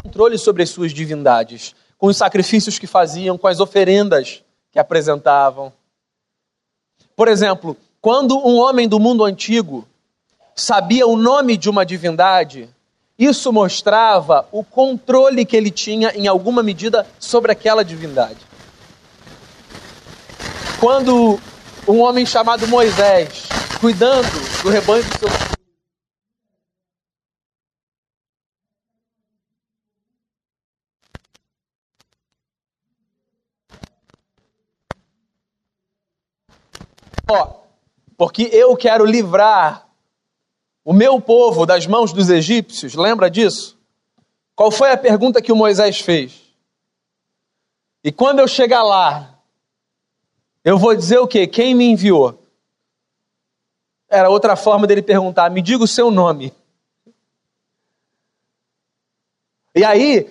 controle 0.01 0.39
sobre 0.39 0.63
as 0.63 0.71
suas 0.71 0.93
divindades, 0.93 1.75
com 1.99 2.07
os 2.07 2.17
sacrifícios 2.17 2.79
que 2.79 2.87
faziam, 2.87 3.37
com 3.37 3.49
as 3.49 3.59
oferendas 3.59 4.41
que 4.71 4.79
apresentavam. 4.79 5.73
Por 7.17 7.27
exemplo, 7.27 7.77
quando 8.01 8.39
um 8.39 8.57
homem 8.57 8.87
do 8.87 9.01
mundo 9.01 9.25
antigo 9.25 9.85
sabia 10.55 11.09
o 11.09 11.17
nome 11.17 11.57
de 11.57 11.69
uma 11.69 11.85
divindade, 11.85 12.71
isso 13.19 13.53
mostrava 13.53 14.47
o 14.53 14.63
controle 14.63 15.45
que 15.45 15.57
ele 15.57 15.73
tinha, 15.73 16.13
em 16.15 16.29
alguma 16.29 16.63
medida, 16.63 17.05
sobre 17.19 17.51
aquela 17.51 17.85
divindade. 17.85 18.39
Quando 20.79 21.41
um 21.89 22.01
homem 22.01 22.25
chamado 22.25 22.69
Moisés, 22.69 23.49
cuidando 23.81 24.63
do 24.63 24.71
rebanho 24.71 25.03
do 25.03 25.19
seu 25.19 25.42
Ó, 37.31 37.63
porque 38.17 38.49
eu 38.53 38.77
quero 38.77 39.05
livrar 39.05 39.89
o 40.85 40.93
meu 40.93 41.21
povo 41.21 41.65
das 41.65 41.87
mãos 41.87 42.13
dos 42.13 42.29
egípcios, 42.29 42.95
lembra 42.95 43.31
disso? 43.31 43.79
Qual 44.55 44.71
foi 44.71 44.91
a 44.91 44.97
pergunta 44.97 45.41
que 45.41 45.53
o 45.53 45.57
Moisés 45.57 46.01
fez? 46.01 46.41
E 48.05 48.11
quando 48.11 48.41
eu 48.41 48.49
chegar 48.49 48.83
lá, 48.83 49.39
eu 50.65 50.79
vou 50.79 50.95
dizer 50.95 51.19
o 51.19 51.27
quê? 51.27 51.47
Quem 51.47 51.75
me 51.75 51.85
enviou? 51.85 52.39
Era 54.09 54.29
outra 54.29 54.57
forma 54.57 54.87
dele 54.87 55.03
perguntar: 55.03 55.51
me 55.51 55.63
diga 55.63 55.85
o 55.85 55.89
seu 55.89 56.11
nome. 56.11 56.53
E 59.75 59.85
aí, 59.85 60.29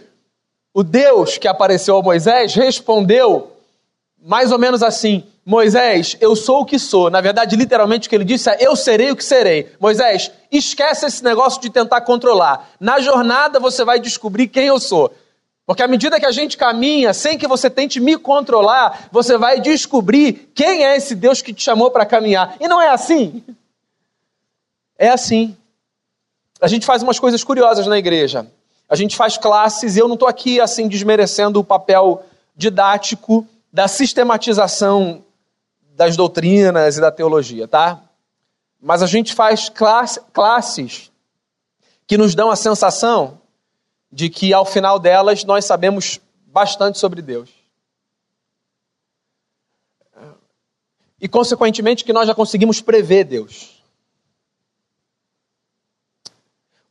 o 0.74 0.84
Deus 0.84 1.38
que 1.38 1.48
apareceu 1.48 1.98
a 1.98 2.02
Moisés 2.02 2.54
respondeu 2.54 3.58
mais 4.24 4.52
ou 4.52 4.60
menos 4.60 4.84
assim: 4.84 5.24
Moisés, 5.46 6.16
eu 6.22 6.36
sou 6.36 6.62
o 6.62 6.66
que 6.66 6.78
sou. 6.78 7.10
Na 7.10 7.22
verdade, 7.22 7.56
literalmente 7.56 8.08
o 8.08 8.10
que 8.10 8.16
ele 8.16 8.26
disse 8.26 8.50
é: 8.50 8.58
eu 8.60 8.76
serei 8.76 9.12
o 9.12 9.16
que 9.16 9.24
serei. 9.24 9.72
Moisés, 9.80 10.32
esquece 10.52 11.06
esse 11.06 11.24
negócio 11.24 11.62
de 11.62 11.70
tentar 11.70 12.02
controlar. 12.02 12.70
Na 12.80 13.00
jornada 13.00 13.60
você 13.60 13.84
vai 13.84 14.00
descobrir 14.00 14.48
quem 14.48 14.68
eu 14.68 14.80
sou. 14.80 15.12
Porque 15.66 15.84
à 15.84 15.88
medida 15.88 16.20
que 16.20 16.26
a 16.26 16.32
gente 16.32 16.58
caminha, 16.58 17.14
sem 17.14 17.38
que 17.38 17.48
você 17.48 17.70
tente 17.70 18.00
me 18.00 18.18
controlar, 18.18 19.08
você 19.12 19.38
vai 19.38 19.60
descobrir 19.62 20.52
quem 20.54 20.84
é 20.84 20.98
esse 20.98 21.16
Deus 21.16 21.42
que 21.42 21.54
te 21.54 21.64
chamou 21.64 21.90
para 21.90 22.06
caminhar. 22.06 22.56
E 22.60 22.68
não 22.68 22.82
é 22.82 22.90
assim. 22.90 23.44
É 24.98 25.10
assim. 25.10 25.56
A 26.60 26.68
gente 26.68 26.86
faz 26.86 27.02
umas 27.02 27.20
coisas 27.20 27.44
curiosas 27.44 27.88
na 27.88 27.98
igreja. 27.98 28.46
A 28.90 28.96
gente 28.96 29.16
faz 29.16 29.38
classes, 29.38 29.96
e 29.96 30.00
eu 30.00 30.08
não 30.08 30.16
estou 30.16 30.28
aqui 30.28 30.60
assim 30.60 30.88
desmerecendo 30.88 31.60
o 31.60 31.64
papel 31.64 32.24
didático 32.56 33.48
da 33.72 33.88
sistematização 33.88 35.24
das 35.96 36.18
doutrinas 36.18 36.98
e 36.98 37.02
da 37.02 37.12
teologia, 37.12 37.68
tá? 37.68 38.02
Mas 38.82 39.04
a 39.04 39.08
gente 39.08 39.34
faz 39.34 39.70
classe, 39.70 40.20
classes 40.34 41.12
que 42.08 42.18
nos 42.18 42.34
dão 42.36 42.50
a 42.50 42.56
sensação 42.56 43.40
de 44.12 44.30
que 44.30 44.54
ao 44.54 44.66
final 44.66 45.00
delas 45.00 45.44
nós 45.44 45.66
sabemos 45.66 46.20
bastante 46.48 46.98
sobre 46.98 47.22
Deus. 47.22 47.50
E, 51.20 51.30
consequentemente, 51.30 52.04
que 52.04 52.12
nós 52.12 52.28
já 52.28 52.34
conseguimos 52.34 52.82
prever 52.82 53.24
Deus. 53.26 53.82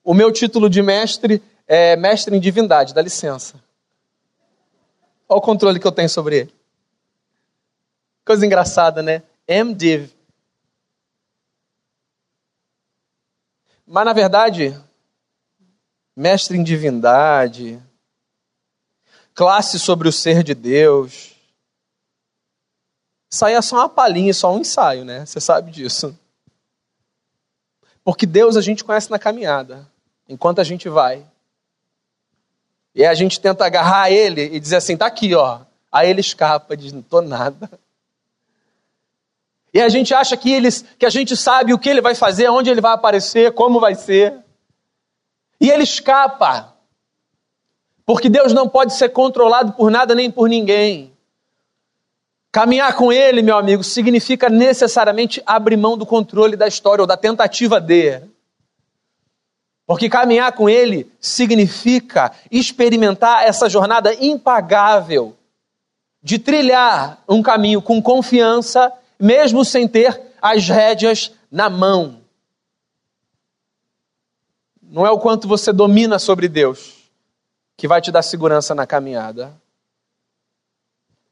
O 0.05 0.15
meu 0.15 0.33
título 0.33 0.71
de 0.71 0.81
mestre 0.81 1.43
é 1.67 1.97
Mestre 1.97 2.35
em 2.35 2.41
Divindade, 2.41 2.95
dá 2.95 3.03
licença. 3.03 3.57
Olha 5.29 5.39
o 5.39 5.43
controle 5.43 5.81
que 5.81 5.87
eu 5.87 5.93
tenho 5.93 6.09
sobre 6.09 6.39
ele. 6.39 6.60
Coisa 8.25 8.45
engraçada, 8.45 9.03
né? 9.03 9.23
MDiv. 9.49 10.13
Mas 13.87 14.05
na 14.05 14.13
verdade, 14.13 14.81
mestre 16.15 16.57
em 16.57 16.63
divindade, 16.63 17.83
classe 19.35 19.79
sobre 19.79 20.09
o 20.09 20.13
ser 20.13 20.43
de 20.43 20.55
Deus. 20.55 21.35
Isso 23.29 23.45
aí 23.45 23.55
é 23.55 23.63
só 23.63 23.77
uma 23.77 23.89
palhinha, 23.89 24.35
só 24.35 24.55
um 24.55 24.61
ensaio, 24.61 25.05
né? 25.05 25.25
Você 25.25 25.41
sabe 25.41 25.71
disso. 25.71 26.17
Porque 28.05 28.27
Deus 28.27 28.57
a 28.57 28.61
gente 28.61 28.85
conhece 28.85 29.11
na 29.11 29.19
caminhada, 29.19 29.89
enquanto 30.29 30.61
a 30.61 30.65
gente 30.65 30.89
vai. 30.89 31.27
E 32.95 33.05
a 33.05 33.15
gente 33.15 33.41
tenta 33.41 33.65
agarrar 33.65 34.11
ele 34.11 34.43
e 34.43 34.61
dizer 34.61 34.77
assim: 34.77 34.97
tá 34.97 35.07
aqui, 35.07 35.35
ó. 35.35 35.61
Aí 35.91 36.11
ele 36.11 36.21
escapa, 36.21 36.77
diz: 36.77 36.93
não 36.93 37.03
tô 37.03 37.21
nada. 37.21 37.71
E 39.73 39.81
a 39.81 39.89
gente 39.89 40.13
acha 40.13 40.37
que, 40.37 40.53
eles, 40.53 40.85
que 40.99 41.07
a 41.07 41.11
gente 41.11 41.37
sabe 41.37 41.73
o 41.73 41.79
que 41.79 41.89
ele 41.89 42.01
vai 42.01 42.15
fazer, 42.15 42.49
onde 42.49 42.71
ele 42.71 42.81
vai 42.81 42.93
aparecer, 42.93 43.53
como 43.53 43.79
vai 43.79 43.95
ser. 43.95 44.35
E 45.61 45.71
ele 45.71 45.85
escapa. 45.85 46.75
Porque 48.05 48.29
Deus 48.29 48.53
não 48.53 48.69
pode 48.69 48.95
ser 48.95 49.11
controlado 49.11 49.73
por 49.73 49.91
nada 49.91 50.15
nem 50.15 50.31
por 50.31 50.49
ninguém. 50.49 51.13
Caminhar 52.51 52.95
com 52.97 53.13
ele, 53.13 53.43
meu 53.43 53.57
amigo, 53.57 53.85
significa 53.85 54.49
necessariamente 54.49 55.41
abrir 55.47 55.77
mão 55.77 55.97
do 55.97 56.05
controle 56.05 56.57
da 56.57 56.67
história 56.67 57.03
ou 57.03 57.07
da 57.07 57.17
tentativa 57.17 57.81
de. 57.81 58.21
Porque 59.87 60.09
caminhar 60.09 60.53
com 60.53 60.69
ele 60.69 61.11
significa 61.21 62.33
experimentar 62.51 63.45
essa 63.45 63.69
jornada 63.69 64.13
impagável 64.15 65.37
de 66.21 66.41
trilhar 66.41 67.23
um 67.29 67.41
caminho 67.41 67.81
com 67.81 68.03
confiança 68.03 68.93
mesmo 69.21 69.65
sem 69.65 69.87
ter 69.87 70.21
as 70.41 70.69
rédeas 70.69 71.33
na 71.51 71.69
mão. 71.69 72.23
Não 74.83 75.07
é 75.07 75.11
o 75.11 75.19
quanto 75.21 75.47
você 75.47 75.73
domina 75.73 76.19
sobre 76.19 76.49
Deus 76.49 77.01
que 77.77 77.89
vai 77.89 78.01
te 78.01 78.13
dar 78.13 78.23
segurança 78.23 78.75
na 78.75 78.87
caminhada. 78.87 79.59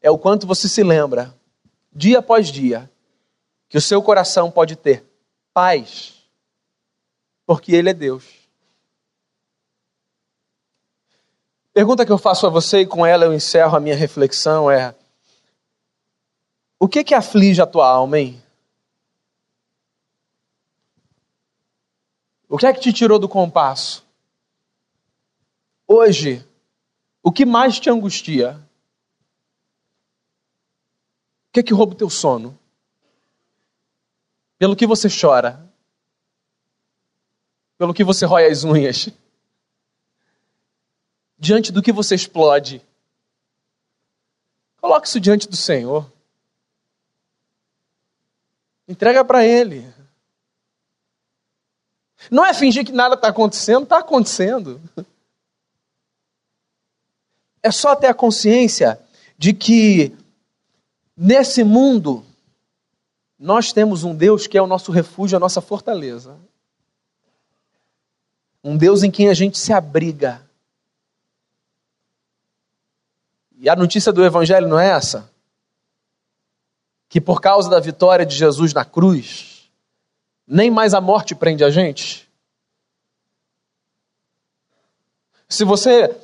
É 0.01 0.11
o 0.11 0.19
quanto 0.19 0.47
você 0.47 0.67
se 0.67 0.83
lembra, 0.83 1.35
dia 1.93 2.21
após 2.21 2.49
dia, 2.49 2.91
que 3.69 3.77
o 3.77 3.83
seu 3.83 4.01
coração 4.01 4.51
pode 4.51 4.75
ter 4.75 5.05
paz, 5.53 6.15
porque 7.45 7.75
Ele 7.75 7.91
é 7.91 7.93
Deus. 7.93 8.25
Pergunta 11.75 12.07
que 12.07 12.13
eu 12.13 12.17
faço 12.17 12.47
a 12.47 12.51
você 12.51 12.81
e 12.81 12.87
com 12.87 13.05
ela 13.05 13.27
eu 13.27 13.35
encerro 13.35 13.77
a 13.77 13.81
minha 13.81 13.95
reflexão 13.95 14.71
é: 14.71 14.95
o 16.79 16.89
que 16.89 17.05
que 17.05 17.15
aflige 17.15 17.61
a 17.61 17.67
tua 17.67 17.89
alma, 17.89 18.19
hein? 18.19 18.43
O 22.49 22.57
que 22.57 22.67
é 22.67 22.73
que 22.73 22.81
te 22.81 22.93
tirou 22.93 23.19
do 23.19 23.29
compasso? 23.29 24.07
Hoje, 25.87 26.47
o 27.23 27.31
que 27.31 27.45
mais 27.45 27.79
te 27.79 27.91
angustia? 27.91 28.59
O 31.49 31.53
que 31.53 31.61
é 31.61 31.63
que 31.63 31.75
rouba 31.75 31.93
o 31.93 31.97
teu 31.97 32.09
sono? 32.09 32.59
Pelo 34.59 34.77
que 34.77 34.87
você 34.87 35.09
chora? 35.09 35.69
pelo 37.79 37.95
que 37.95 38.03
você 38.03 38.27
rói 38.27 38.47
as 38.47 38.65
unhas, 38.65 39.09
diante 41.39 41.71
do 41.71 41.81
que 41.81 41.93
você 41.93 42.17
explode. 42.17 42.83
Coloque 44.81 45.07
isso 45.07 45.21
diante 45.21 45.49
do 45.49 45.57
Senhor. 45.57 46.13
Entrega 48.89 49.23
para 49.23 49.45
Ele. 49.45 49.87
Não 52.31 52.45
é 52.45 52.55
fingir 52.55 52.85
que 52.85 52.93
nada 52.93 53.15
está 53.15 53.29
acontecendo, 53.29 53.85
está 53.85 53.99
acontecendo. 53.99 54.81
É 57.63 57.71
só 57.71 57.95
ter 57.95 58.07
a 58.07 58.15
consciência 58.15 59.01
de 59.37 59.53
que 59.53 60.17
nesse 61.17 61.63
mundo 61.63 62.25
nós 63.39 63.73
temos 63.73 64.05
um 64.05 64.15
Deus 64.15 64.47
que 64.47 64.57
é 64.57 64.63
o 64.63 64.67
nosso 64.67 64.91
refúgio, 64.91 65.37
a 65.37 65.41
nossa 65.41 65.61
fortaleza. 65.61 66.37
Um 68.63 68.77
Deus 68.77 69.03
em 69.03 69.11
quem 69.11 69.29
a 69.29 69.35
gente 69.35 69.59
se 69.59 69.73
abriga. 69.73 70.43
E 73.57 73.69
a 73.69 73.77
notícia 73.77 74.13
do 74.13 74.25
Evangelho 74.25 74.67
não 74.69 74.79
é 74.79 74.89
essa? 74.89 75.31
Que 77.09 77.21
por 77.21 77.41
causa 77.41 77.71
da 77.71 77.81
vitória 77.81 78.27
de 78.27 78.37
Jesus 78.37 78.73
na 78.73 78.85
cruz, 78.85 79.71
nem 80.47 80.71
mais 80.71 80.95
a 80.95 81.01
morte 81.01 81.35
prende 81.35 81.65
a 81.65 81.71
gente? 81.71 82.29
Se 85.49 85.65
você 85.65 86.15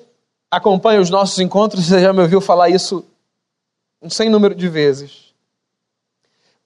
acompanha 0.51 1.01
os 1.01 1.11
nossos 1.11 1.38
encontros, 1.38 1.87
você 1.87 2.01
já 2.01 2.12
me 2.12 2.20
ouviu 2.20 2.40
falar 2.40 2.68
isso 2.68 3.05
um 4.01 4.11
sem 4.11 4.29
número 4.29 4.55
de 4.55 4.68
vezes. 4.68 5.33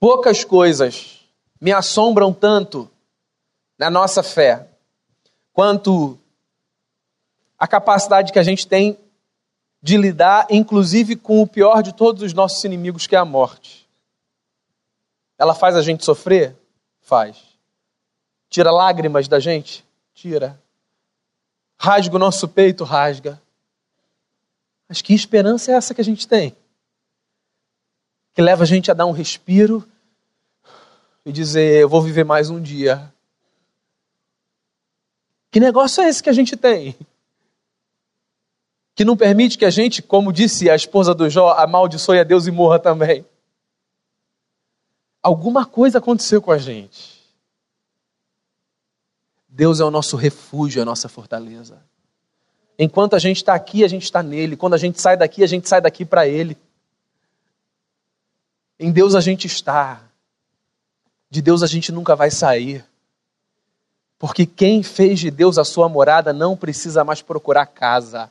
Poucas 0.01 0.45
coisas 0.45 1.21
me 1.61 1.73
assombram 1.73 2.33
tanto 2.33 2.91
na 3.79 3.89
nossa 3.89 4.23
fé 4.23 4.67
quanto 5.53 6.19
a 7.59 7.67
capacidade 7.67 8.33
que 8.33 8.39
a 8.39 8.43
gente 8.43 8.67
tem 8.67 8.99
de 9.81 9.97
lidar, 9.97 10.47
inclusive, 10.51 11.15
com 11.15 11.41
o 11.41 11.47
pior 11.47 11.83
de 11.83 11.93
todos 11.93 12.23
os 12.23 12.33
nossos 12.33 12.63
inimigos, 12.65 13.07
que 13.07 13.15
é 13.15 13.19
a 13.19 13.25
morte. 13.25 13.78
Ela 15.39 15.55
faz 15.55 15.77
a 15.77 15.83
gente 15.83 16.05
sofrer? 16.05 16.57
Faz. 17.01 17.39
Tira 18.51 18.71
lágrimas 18.71 19.29
da 19.29 19.39
gente? 19.39 19.85
Tira. 20.13 20.61
Rasga 21.79 22.17
o 22.17 22.19
nosso 22.19 22.49
peito? 22.49 22.85
Rasga. 22.85 23.41
Mas 24.89 25.01
que 25.01 25.15
esperança 25.15 25.71
é 25.71 25.75
essa 25.75 25.95
que 25.95 26.01
a 26.01 26.05
gente 26.05 26.27
tem? 26.27 26.57
que 28.39 28.43
leva 28.43 28.63
a 28.63 28.67
gente 28.67 28.89
a 28.89 28.95
dar 28.95 29.05
um 29.05 29.11
respiro 29.11 29.85
e 31.27 31.33
dizer: 31.33 31.83
Eu 31.83 31.89
vou 31.89 32.01
viver 32.01 32.23
mais 32.23 32.49
um 32.51 32.63
dia. 32.63 33.13
Que 35.51 35.59
negócio 35.59 36.05
é 36.05 36.09
esse 36.09 36.23
que 36.23 36.31
a 36.31 36.33
gente 36.33 36.57
tem? 36.57 36.95
Que 38.95 39.05
não 39.05 39.17
permite 39.17 39.59
que 39.59 39.65
a 39.65 39.71
gente, 39.71 40.01
como 40.01 40.33
disse 40.33 40.71
a 40.71 40.77
esposa 40.77 41.13
do 41.13 41.29
Jó, 41.29 41.51
amaldiçoe 41.51 42.21
a 42.21 42.23
Deus 42.23 42.47
e 42.47 42.53
morra 42.53 42.79
também. 42.79 43.27
Alguma 45.23 45.67
coisa 45.67 45.99
aconteceu 45.99 46.41
com 46.41 46.53
a 46.53 46.59
gente. 46.59 47.19
Deus 49.49 49.81
é 49.81 49.85
o 49.85 49.91
nosso 49.91 50.17
refúgio, 50.17 50.81
a 50.81 50.85
nossa 50.85 51.09
fortaleza. 51.09 51.83
Enquanto 52.79 53.15
a 53.15 53.19
gente 53.19 53.39
está 53.39 53.55
aqui, 53.55 53.83
a 53.83 53.89
gente 53.89 54.05
está 54.05 54.23
nele. 54.23 54.57
Quando 54.57 54.75
a 54.75 54.79
gente 54.79 55.01
sai 55.01 55.17
daqui, 55.17 55.43
a 55.43 55.47
gente 55.49 55.69
sai 55.69 55.81
daqui 55.81 56.05
para 56.05 56.29
ele. 56.29 56.57
Em 58.79 58.93
Deus 58.93 59.17
a 59.17 59.21
gente 59.21 59.47
está. 59.47 60.01
De 61.29 61.43
Deus 61.43 61.63
a 61.63 61.67
gente 61.67 61.91
nunca 61.91 62.15
vai 62.15 62.31
sair. 62.31 62.85
Porque 64.19 64.47
quem 64.47 64.83
fez 64.83 65.19
de 65.19 65.31
Deus 65.31 65.59
a 65.59 65.65
sua 65.65 65.89
morada 65.89 66.33
não 66.33 66.57
precisa 66.57 67.03
mais 67.03 67.21
procurar 67.21 67.67
casa. 67.67 68.31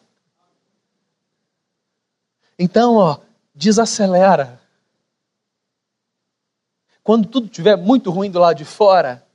Então, 2.58 2.96
ó, 2.96 3.20
desacelera. 3.54 4.60
Quando 7.08 7.26
tudo 7.26 7.46
estiver 7.46 7.78
muito 7.78 8.12
ruim 8.12 8.30
do 8.30 8.38
lado 8.38 8.58
de 8.58 8.66
fora, 8.66 9.26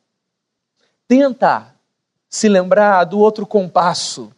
tenta 1.08 1.74
se 2.28 2.46
lembrar 2.46 3.02
do 3.04 3.18
outro 3.18 3.46
compasso, 3.46 4.30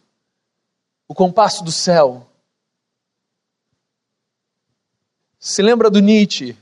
o 1.05 1.13
compasso 1.13 1.61
do 1.61 1.69
céu. 1.69 2.25
Se 5.37 5.61
lembra 5.61 5.89
do 5.89 5.99
Nietzsche? 5.99 6.57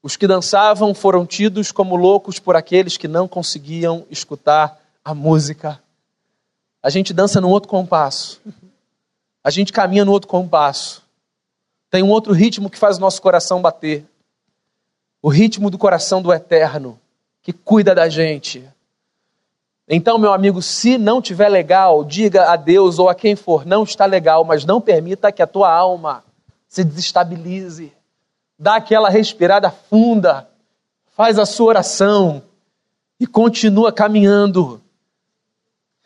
Os 0.00 0.16
que 0.16 0.28
dançavam 0.28 0.94
foram 0.94 1.26
tidos 1.26 1.72
como 1.72 1.96
loucos 1.96 2.38
por 2.38 2.54
aqueles 2.54 2.96
que 2.96 3.08
não 3.08 3.26
conseguiam 3.26 4.06
escutar 4.12 4.80
a 5.04 5.12
música. 5.12 5.82
A 6.80 6.88
gente 6.88 7.12
dança 7.12 7.40
num 7.40 7.50
outro 7.50 7.68
compasso. 7.68 8.40
A 9.42 9.50
gente 9.50 9.72
caminha 9.72 10.04
no 10.04 10.12
outro 10.12 10.28
compasso. 10.28 11.02
Tem 11.90 12.00
um 12.00 12.10
outro 12.10 12.32
ritmo 12.32 12.70
que 12.70 12.78
faz 12.78 12.96
o 12.96 13.00
nosso 13.00 13.20
coração 13.20 13.60
bater. 13.60 14.06
O 15.26 15.28
ritmo 15.28 15.70
do 15.70 15.76
coração 15.76 16.22
do 16.22 16.32
eterno, 16.32 17.00
que 17.42 17.52
cuida 17.52 17.94
da 17.94 18.08
gente. 18.08 18.64
Então, 19.88 20.18
meu 20.18 20.32
amigo, 20.32 20.62
se 20.62 20.96
não 20.96 21.20
tiver 21.20 21.48
legal, 21.48 22.04
diga 22.04 22.52
a 22.52 22.54
Deus 22.54 23.00
ou 23.00 23.08
a 23.08 23.14
quem 23.14 23.34
for, 23.34 23.66
não 23.66 23.82
está 23.82 24.06
legal, 24.06 24.44
mas 24.44 24.64
não 24.64 24.80
permita 24.80 25.32
que 25.32 25.42
a 25.42 25.46
tua 25.46 25.68
alma 25.68 26.22
se 26.68 26.84
desestabilize 26.84 27.92
dá 28.58 28.76
aquela 28.76 29.08
respirada 29.08 29.70
funda, 29.70 30.48
faz 31.14 31.38
a 31.38 31.46
sua 31.46 31.66
oração 31.66 32.42
e 33.20 33.26
continua 33.26 33.92
caminhando. 33.92 34.80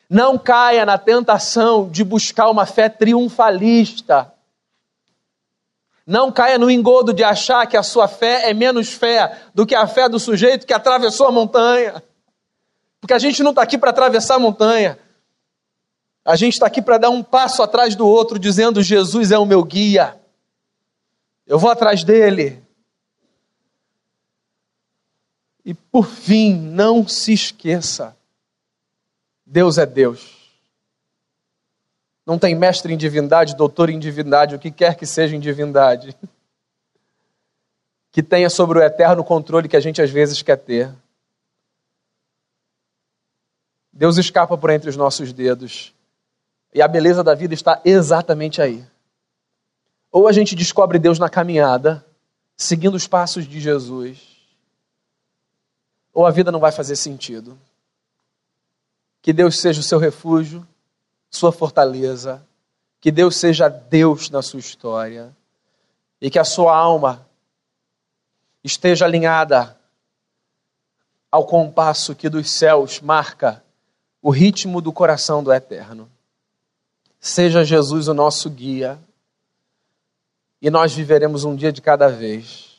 Não 0.09 0.37
caia 0.37 0.85
na 0.85 0.99
tentação 0.99 1.89
de 1.89 2.03
buscar 2.03 2.51
uma 2.51 2.67
fé 2.67 2.89
triunfalista. 2.89 4.33
Não 6.07 6.33
caia 6.33 6.59
no 6.59 6.71
engodo 6.71 7.13
de 7.13 7.23
achar 7.23 7.67
que 7.67 7.77
a 7.77 7.83
sua 7.83 8.09
fé 8.09 8.51
é 8.51 8.55
menos 8.55 8.93
fé 8.93 9.41
do 9.55 9.67
que 9.67 9.75
a 9.75 9.87
fé 9.87 10.09
do 10.09 10.19
sujeito 10.19 10.67
que 10.67 10.73
atravessou 10.73 11.27
a 11.27 11.33
montanha. 11.33 12.03
Porque 13.01 13.15
a 13.15 13.19
gente 13.19 13.43
não 13.43 13.51
está 13.51 13.63
aqui 13.63 13.79
para 13.79 13.91
atravessar 13.91 14.37
a 14.37 14.39
montanha. 14.39 14.99
A 16.25 16.37
gente 16.37 16.55
está 16.55 16.67
aqui 16.67 16.83
para 16.83 16.99
dar 16.99 17.11
um 17.11 17.23
passo 17.23 17.63
atrás 17.63 17.95
do 17.95 18.07
outro, 18.07 18.39
dizendo: 18.39 18.83
Jesus 18.83 19.31
é 19.31 19.39
o 19.39 19.47
meu 19.47 19.63
guia. 19.65 20.21
Eu 21.47 21.59
vou 21.59 21.71
atrás 21.71 22.05
dele. 22.05 22.63
E 25.65 25.75
por 25.75 26.07
fim, 26.07 26.55
não 26.55 27.07
se 27.07 27.33
esqueça: 27.33 28.17
Deus 29.47 29.79
é 29.79 29.87
Deus. 29.87 30.40
Não 32.31 32.39
tem 32.39 32.55
mestre 32.55 32.95
em 32.95 32.97
divindade, 32.97 33.57
doutor 33.57 33.91
em 33.91 33.99
divindade, 33.99 34.55
o 34.55 34.59
que 34.61 34.71
quer 34.71 34.95
que 34.95 35.05
seja 35.05 35.35
em 35.35 35.41
divindade, 35.41 36.17
que 38.13 38.23
tenha 38.23 38.49
sobre 38.49 38.79
o 38.79 38.83
eterno 38.83 39.25
controle 39.25 39.69
que 39.69 39.77
a 39.77 39.81
gente 39.81 40.01
às 40.01 40.11
vezes 40.11 40.41
quer 40.41 40.55
ter. 40.55 40.95
Deus 43.93 44.17
escapa 44.17 44.57
por 44.57 44.71
entre 44.71 44.89
os 44.89 44.97
nossos 44.97 45.33
dedos. 45.33 45.93
E 46.73 46.81
a 46.81 46.87
beleza 46.87 47.25
da 47.25 47.35
vida 47.35 47.53
está 47.53 47.83
exatamente 47.85 48.63
aí. 48.63 48.87
Ou 50.13 50.29
a 50.29 50.33
gente 50.33 50.55
descobre 50.55 51.01
Deus 51.01 51.19
na 51.19 51.29
caminhada, 51.29 52.07
seguindo 52.57 52.95
os 52.95 53.09
passos 53.09 53.45
de 53.45 53.59
Jesus, 53.59 54.21
ou 56.13 56.25
a 56.25 56.31
vida 56.31 56.53
não 56.53 56.61
vai 56.61 56.71
fazer 56.71 56.95
sentido. 56.95 57.59
Que 59.21 59.33
Deus 59.33 59.59
seja 59.59 59.81
o 59.81 59.83
seu 59.83 59.99
refúgio, 59.99 60.65
sua 61.31 61.53
fortaleza, 61.53 62.45
que 63.01 63.11
Deus 63.11 63.37
seja 63.37 63.69
Deus 63.69 64.29
na 64.29 64.43
sua 64.43 64.61
história 64.61 65.35
e 66.21 66.29
que 66.29 66.39
a 66.39 66.45
sua 66.45 66.77
alma 66.77 67.27
esteja 68.63 69.07
alinhada 69.07 69.79
ao 71.31 71.47
compasso 71.47 72.15
que 72.15 72.29
dos 72.29 72.51
céus 72.51 73.01
marca 73.01 73.63
o 74.21 74.31
ritmo 74.31 74.81
do 74.81 74.93
coração 74.93 75.43
do 75.43 75.53
eterno. 75.53 76.11
Seja 77.19 77.65
Jesus 77.65 78.09
o 78.09 78.15
nosso 78.15 78.51
guia 78.51 78.99
e 80.61 80.69
nós 80.69 80.93
viveremos 80.93 81.45
um 81.45 81.55
dia 81.55 81.73
de 81.73 81.81
cada 81.81 82.09
vez, 82.09 82.77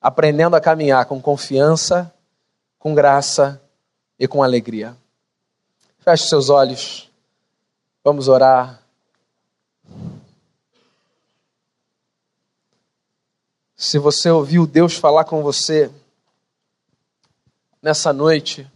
aprendendo 0.00 0.54
a 0.54 0.60
caminhar 0.60 1.06
com 1.06 1.20
confiança, 1.20 2.12
com 2.78 2.94
graça 2.94 3.60
e 4.18 4.28
com 4.28 4.42
alegria. 4.42 4.96
Feche 5.98 6.28
seus 6.28 6.48
olhos, 6.48 7.10
vamos 8.04 8.28
orar. 8.28 8.82
Se 13.76 13.98
você 13.98 14.30
ouviu 14.30 14.66
Deus 14.66 14.96
falar 14.96 15.24
com 15.24 15.42
você 15.42 15.90
nessa 17.82 18.12
noite, 18.12 18.70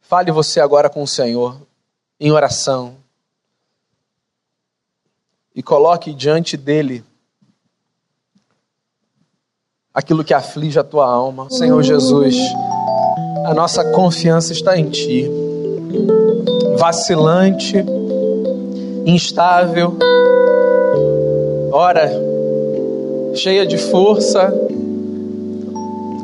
fale 0.00 0.32
você 0.32 0.60
agora 0.60 0.90
com 0.90 1.02
o 1.02 1.08
Senhor 1.08 1.60
em 2.18 2.32
oração 2.32 2.96
e 5.54 5.62
coloque 5.62 6.12
diante 6.12 6.56
dele 6.56 7.04
aquilo 9.92 10.24
que 10.24 10.34
aflige 10.34 10.78
a 10.78 10.84
tua 10.84 11.06
alma. 11.06 11.48
Senhor 11.50 11.82
Jesus, 11.82 12.36
a 13.46 13.54
nossa 13.54 13.92
confiança 13.92 14.52
está 14.52 14.76
em 14.76 14.90
Ti. 14.90 15.28
Vacilante, 16.78 17.76
instável, 19.04 19.96
ora 21.72 22.10
cheia 23.34 23.66
de 23.66 23.78
força, 23.78 24.52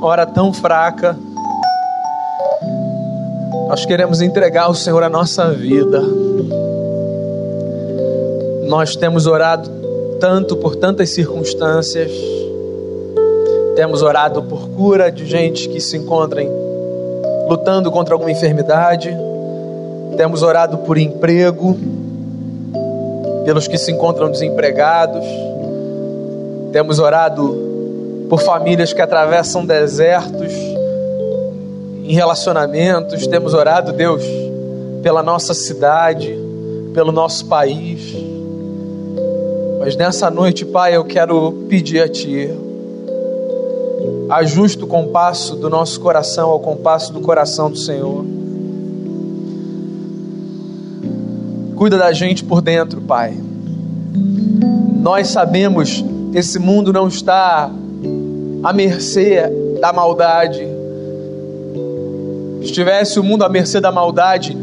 ora 0.03 0.27
tão 0.27 0.53
fraca. 0.53 1.17
Nós 3.69 3.85
queremos 3.85 4.21
entregar 4.21 4.65
ao 4.65 4.75
Senhor 4.75 5.03
a 5.03 5.09
nossa 5.09 5.51
vida. 5.51 6.03
Nós 8.69 8.97
temos 8.97 9.27
orado 9.27 9.71
tanto 10.21 10.57
por 10.57 10.77
tantas 10.77 11.11
circunstâncias, 11.11 12.11
temos 13.75 14.03
orado 14.03 14.43
por 14.43 14.69
cura 14.71 15.11
de 15.11 15.27
gente 15.27 15.69
que 15.69 15.81
se 15.81 15.97
encontrem 15.97 16.51
lutando 17.49 17.91
contra 17.93 18.15
alguma 18.15 18.31
enfermidade, 18.31 19.17
temos 20.17 20.43
orado 20.43 20.79
por 20.79 20.99
emprego, 20.99 21.77
pelos 23.47 23.69
que 23.69 23.79
se 23.79 23.93
encontram 23.93 24.29
desempregados, 24.29 25.25
temos 26.73 26.99
orado 26.99 28.27
por 28.29 28.43
famílias 28.43 28.93
que 28.93 29.01
atravessam 29.01 29.65
desertos 29.65 30.53
em 32.03 32.13
relacionamentos, 32.13 33.25
temos 33.29 33.55
orado, 33.55 33.93
Deus, 33.93 34.25
pela 35.01 35.23
nossa 35.23 35.55
cidade, 35.55 36.37
pelo 36.93 37.13
nosso 37.13 37.47
país. 37.47 38.17
Mas 39.79 39.95
nessa 39.95 40.29
noite, 40.29 40.65
Pai, 40.65 40.97
eu 40.97 41.05
quero 41.05 41.53
pedir 41.69 42.03
a 42.03 42.09
Ti, 42.09 42.51
ajuste 44.29 44.83
o 44.83 44.89
compasso 44.89 45.55
do 45.55 45.71
nosso 45.71 46.01
coração 46.01 46.51
ao 46.51 46.59
compasso 46.59 47.13
do 47.13 47.21
coração 47.21 47.71
do 47.71 47.77
Senhor. 47.77 48.25
Cuida 51.77 51.99
da 51.99 52.11
gente 52.11 52.43
por 52.43 52.63
dentro, 52.63 53.03
Pai. 53.03 53.37
Nós 55.03 55.29
sabemos 55.29 56.03
esse 56.33 56.59
mundo 56.59 56.91
não 56.91 57.07
está 57.07 57.71
à 58.63 58.73
mercê 58.73 59.43
da 59.79 59.93
maldade. 59.93 60.67
Se 62.61 62.65
estivesse 62.65 63.21
o 63.21 63.23
mundo 63.23 63.45
à 63.45 63.49
mercê 63.49 63.79
da 63.79 63.93
maldade, 63.93 64.57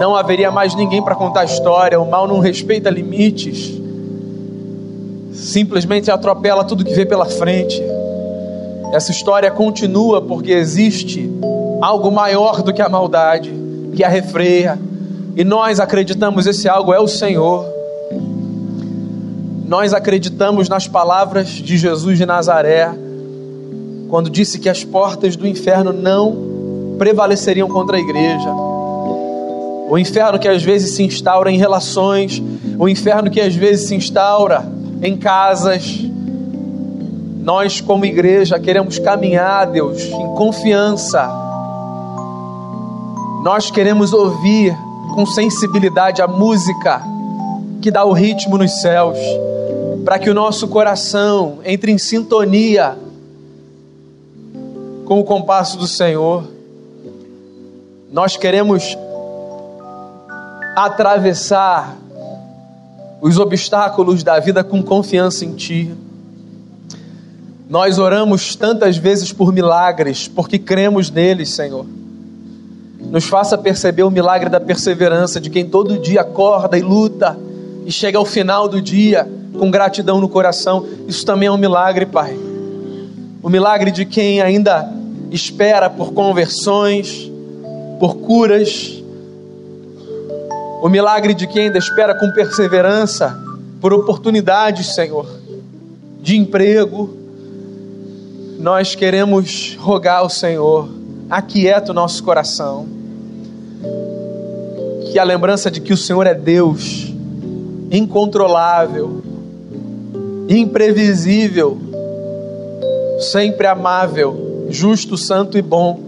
não 0.00 0.16
haveria 0.16 0.50
mais 0.50 0.74
ninguém 0.74 1.00
para 1.00 1.14
contar 1.14 1.42
a 1.42 1.44
história. 1.44 2.00
O 2.00 2.10
mal 2.10 2.26
não 2.26 2.40
respeita 2.40 2.90
limites, 2.90 3.72
simplesmente 5.32 6.10
atropela 6.10 6.64
tudo 6.64 6.84
que 6.84 6.94
vê 6.94 7.06
pela 7.06 7.26
frente. 7.26 7.80
Essa 8.92 9.12
história 9.12 9.50
continua 9.52 10.20
porque 10.20 10.50
existe 10.50 11.30
algo 11.80 12.10
maior 12.10 12.62
do 12.62 12.72
que 12.72 12.82
a 12.82 12.88
maldade, 12.88 13.54
que 13.94 14.02
a 14.02 14.08
refreia, 14.08 14.78
e 15.36 15.44
nós 15.44 15.78
acreditamos 15.78 16.46
esse 16.46 16.66
algo 16.66 16.94
é 16.94 16.98
o 16.98 17.06
Senhor. 17.06 17.62
Nós 19.66 19.92
acreditamos 19.92 20.66
nas 20.66 20.88
palavras 20.88 21.48
de 21.48 21.76
Jesus 21.76 22.16
de 22.16 22.24
Nazaré, 22.24 22.90
quando 24.08 24.30
disse 24.30 24.58
que 24.58 24.66
as 24.66 24.82
portas 24.82 25.36
do 25.36 25.46
inferno 25.46 25.92
não 25.92 26.96
prevaleceriam 26.96 27.68
contra 27.68 27.98
a 27.98 28.00
igreja. 28.00 28.50
O 29.90 29.98
inferno 29.98 30.38
que 30.38 30.48
às 30.48 30.62
vezes 30.62 30.94
se 30.94 31.02
instaura 31.02 31.50
em 31.50 31.58
relações, 31.58 32.42
o 32.78 32.88
inferno 32.88 33.30
que 33.30 33.40
às 33.40 33.54
vezes 33.54 33.88
se 33.88 33.94
instaura 33.94 34.66
em 35.02 35.18
casas. 35.18 36.00
Nós, 37.42 37.78
como 37.78 38.06
igreja, 38.06 38.58
queremos 38.58 38.98
caminhar, 38.98 39.66
Deus, 39.66 40.00
em 40.00 40.34
confiança. 40.34 41.28
Nós 43.44 43.70
queremos 43.70 44.14
ouvir 44.14 44.74
com 45.16 45.24
sensibilidade 45.24 46.20
a 46.20 46.28
música 46.28 47.00
que 47.80 47.90
dá 47.90 48.04
o 48.04 48.12
ritmo 48.12 48.58
nos 48.58 48.82
céus 48.82 49.16
para 50.04 50.18
que 50.18 50.28
o 50.28 50.34
nosso 50.34 50.68
coração 50.68 51.60
entre 51.64 51.90
em 51.90 51.96
sintonia 51.96 52.98
com 55.06 55.18
o 55.18 55.24
compasso 55.24 55.78
do 55.78 55.86
Senhor. 55.86 56.44
Nós 58.12 58.36
queremos 58.36 58.94
atravessar 60.76 61.96
os 63.22 63.38
obstáculos 63.38 64.22
da 64.22 64.38
vida 64.38 64.62
com 64.62 64.82
confiança 64.82 65.46
em 65.46 65.54
Ti. 65.54 65.94
Nós 67.70 67.98
oramos 67.98 68.54
tantas 68.54 68.98
vezes 68.98 69.32
por 69.32 69.50
milagres, 69.50 70.28
porque 70.28 70.58
cremos 70.58 71.10
neles, 71.10 71.54
Senhor. 71.54 71.86
Nos 73.10 73.24
faça 73.24 73.56
perceber 73.56 74.02
o 74.02 74.10
milagre 74.10 74.48
da 74.48 74.60
perseverança 74.60 75.40
de 75.40 75.48
quem 75.48 75.68
todo 75.68 75.98
dia 75.98 76.22
acorda 76.22 76.76
e 76.76 76.82
luta 76.82 77.38
e 77.84 77.92
chega 77.92 78.18
ao 78.18 78.24
final 78.24 78.68
do 78.68 78.82
dia 78.82 79.28
com 79.56 79.70
gratidão 79.70 80.20
no 80.20 80.28
coração. 80.28 80.86
Isso 81.06 81.24
também 81.24 81.48
é 81.48 81.52
um 81.52 81.56
milagre, 81.56 82.06
Pai. 82.06 82.36
O 83.42 83.48
milagre 83.48 83.90
de 83.90 84.04
quem 84.04 84.42
ainda 84.42 84.92
espera 85.30 85.88
por 85.88 86.12
conversões, 86.12 87.30
por 87.98 88.16
curas. 88.16 89.02
O 90.82 90.88
milagre 90.88 91.32
de 91.32 91.46
quem 91.46 91.64
ainda 91.64 91.78
espera 91.78 92.14
com 92.14 92.30
perseverança 92.32 93.38
por 93.80 93.92
oportunidades, 93.92 94.94
Senhor, 94.94 95.26
de 96.20 96.36
emprego. 96.36 97.16
Nós 98.58 98.94
queremos 98.94 99.76
rogar 99.78 100.18
ao 100.18 100.28
Senhor, 100.28 100.88
aquieta 101.30 101.92
o 101.92 101.94
nosso 101.94 102.22
coração. 102.22 102.86
Que 105.10 105.18
a 105.18 105.24
lembrança 105.24 105.70
de 105.70 105.80
que 105.80 105.92
o 105.92 105.96
Senhor 105.96 106.26
é 106.26 106.34
Deus, 106.34 107.12
incontrolável, 107.90 109.22
imprevisível, 110.48 111.78
sempre 113.20 113.66
amável, 113.66 114.66
justo, 114.68 115.16
santo 115.16 115.56
e 115.56 115.62
bom. 115.62 116.00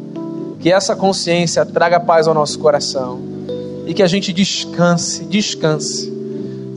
Que 0.61 0.73
essa 0.73 0.97
consciência 0.97 1.65
traga 1.65 2.01
paz 2.01 2.27
ao 2.27 2.35
nosso 2.35 2.59
coração 2.59 3.21
e 3.87 3.95
que 3.95 4.03
a 4.03 4.07
gente 4.07 4.33
descanse, 4.33 5.25
descanse. 5.25 6.13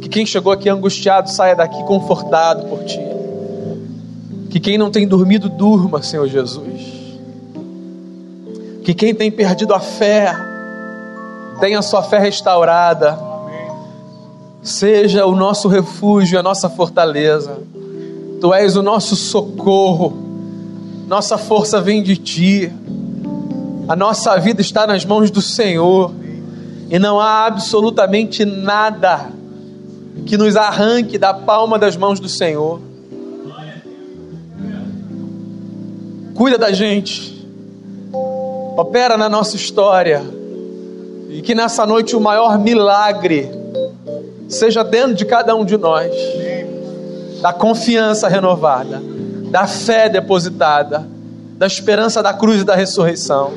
Que 0.01 0.08
quem 0.08 0.25
chegou 0.25 0.54
aqui 0.54 0.69
angustiado 0.69 1.30
saia 1.30 1.56
daqui 1.56 1.84
confortado 1.84 2.67
por 2.67 2.84
Ti. 2.86 2.99
Que 4.49 4.60
quem 4.60 4.77
não 4.77 4.91
tem 4.91 5.08
dormido, 5.08 5.49
durma, 5.49 6.01
Senhor 6.01 6.27
Jesus. 6.27 7.00
Que 8.83 8.93
quem 8.93 9.13
tem 9.13 9.31
perdido 9.31 9.73
a 9.73 9.79
fé, 9.79 10.35
tenha 11.59 11.79
a 11.79 11.81
sua 11.81 12.01
fé 12.01 12.19
restaurada. 12.19 13.17
Seja 14.63 15.25
o 15.25 15.35
nosso 15.35 15.67
refúgio, 15.67 16.39
a 16.39 16.43
nossa 16.43 16.69
fortaleza. 16.69 17.59
Tu 18.39 18.53
és 18.53 18.75
o 18.75 18.81
nosso 18.81 19.15
socorro, 19.15 20.13
nossa 21.07 21.37
força 21.37 21.79
vem 21.79 22.01
de 22.01 22.17
ti, 22.17 22.71
a 23.87 23.95
nossa 23.95 24.35
vida 24.37 24.61
está 24.61 24.87
nas 24.87 25.05
mãos 25.05 25.29
do 25.29 25.41
Senhor, 25.41 26.11
e 26.89 26.97
não 26.97 27.19
há 27.19 27.45
absolutamente 27.45 28.43
nada 28.43 29.29
que 30.25 30.37
nos 30.37 30.55
arranque 30.55 31.17
da 31.17 31.33
palma 31.33 31.77
das 31.77 31.95
mãos 31.95 32.19
do 32.19 32.27
Senhor. 32.27 32.79
Cuida 36.33 36.57
da 36.57 36.71
gente, 36.71 37.30
opera 38.77 39.17
na 39.17 39.29
nossa 39.29 39.55
história, 39.55 40.21
e 41.29 41.41
que 41.41 41.55
nessa 41.55 41.86
noite 41.86 42.15
o 42.15 42.21
maior 42.21 42.60
milagre 42.60 43.49
seja 44.47 44.84
dentro 44.84 45.13
de 45.13 45.25
cada 45.25 45.55
um 45.55 45.63
de 45.63 45.77
nós, 45.77 46.12
da 47.41 47.53
confiança 47.53 48.27
renovada, 48.27 49.01
da 49.49 49.65
fé 49.65 50.09
depositada, 50.09 51.07
da 51.57 51.65
esperança 51.65 52.22
da 52.22 52.34
cruz 52.34 52.61
e 52.61 52.65
da 52.65 52.76
ressurreição. 52.76 53.51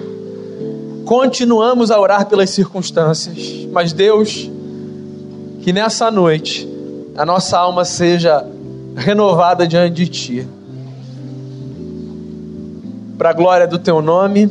Continuamos 1.05 1.91
a 1.91 2.01
orar 2.01 2.27
pelas 2.27 2.51
circunstâncias, 2.51 3.67
mas 3.73 3.93
Deus, 3.93 4.51
que 5.63 5.73
nessa 5.73 6.11
noite 6.11 6.69
a 7.17 7.27
nossa 7.27 7.59
alma 7.59 7.85
seja 7.85 8.47
renovada 8.97 9.67
diante 9.67 9.95
de 9.95 10.09
Ti. 10.09 10.49
Para 13.19 13.31
a 13.31 13.33
glória 13.33 13.67
do 13.67 13.79
Teu 13.79 14.01
nome, 14.01 14.51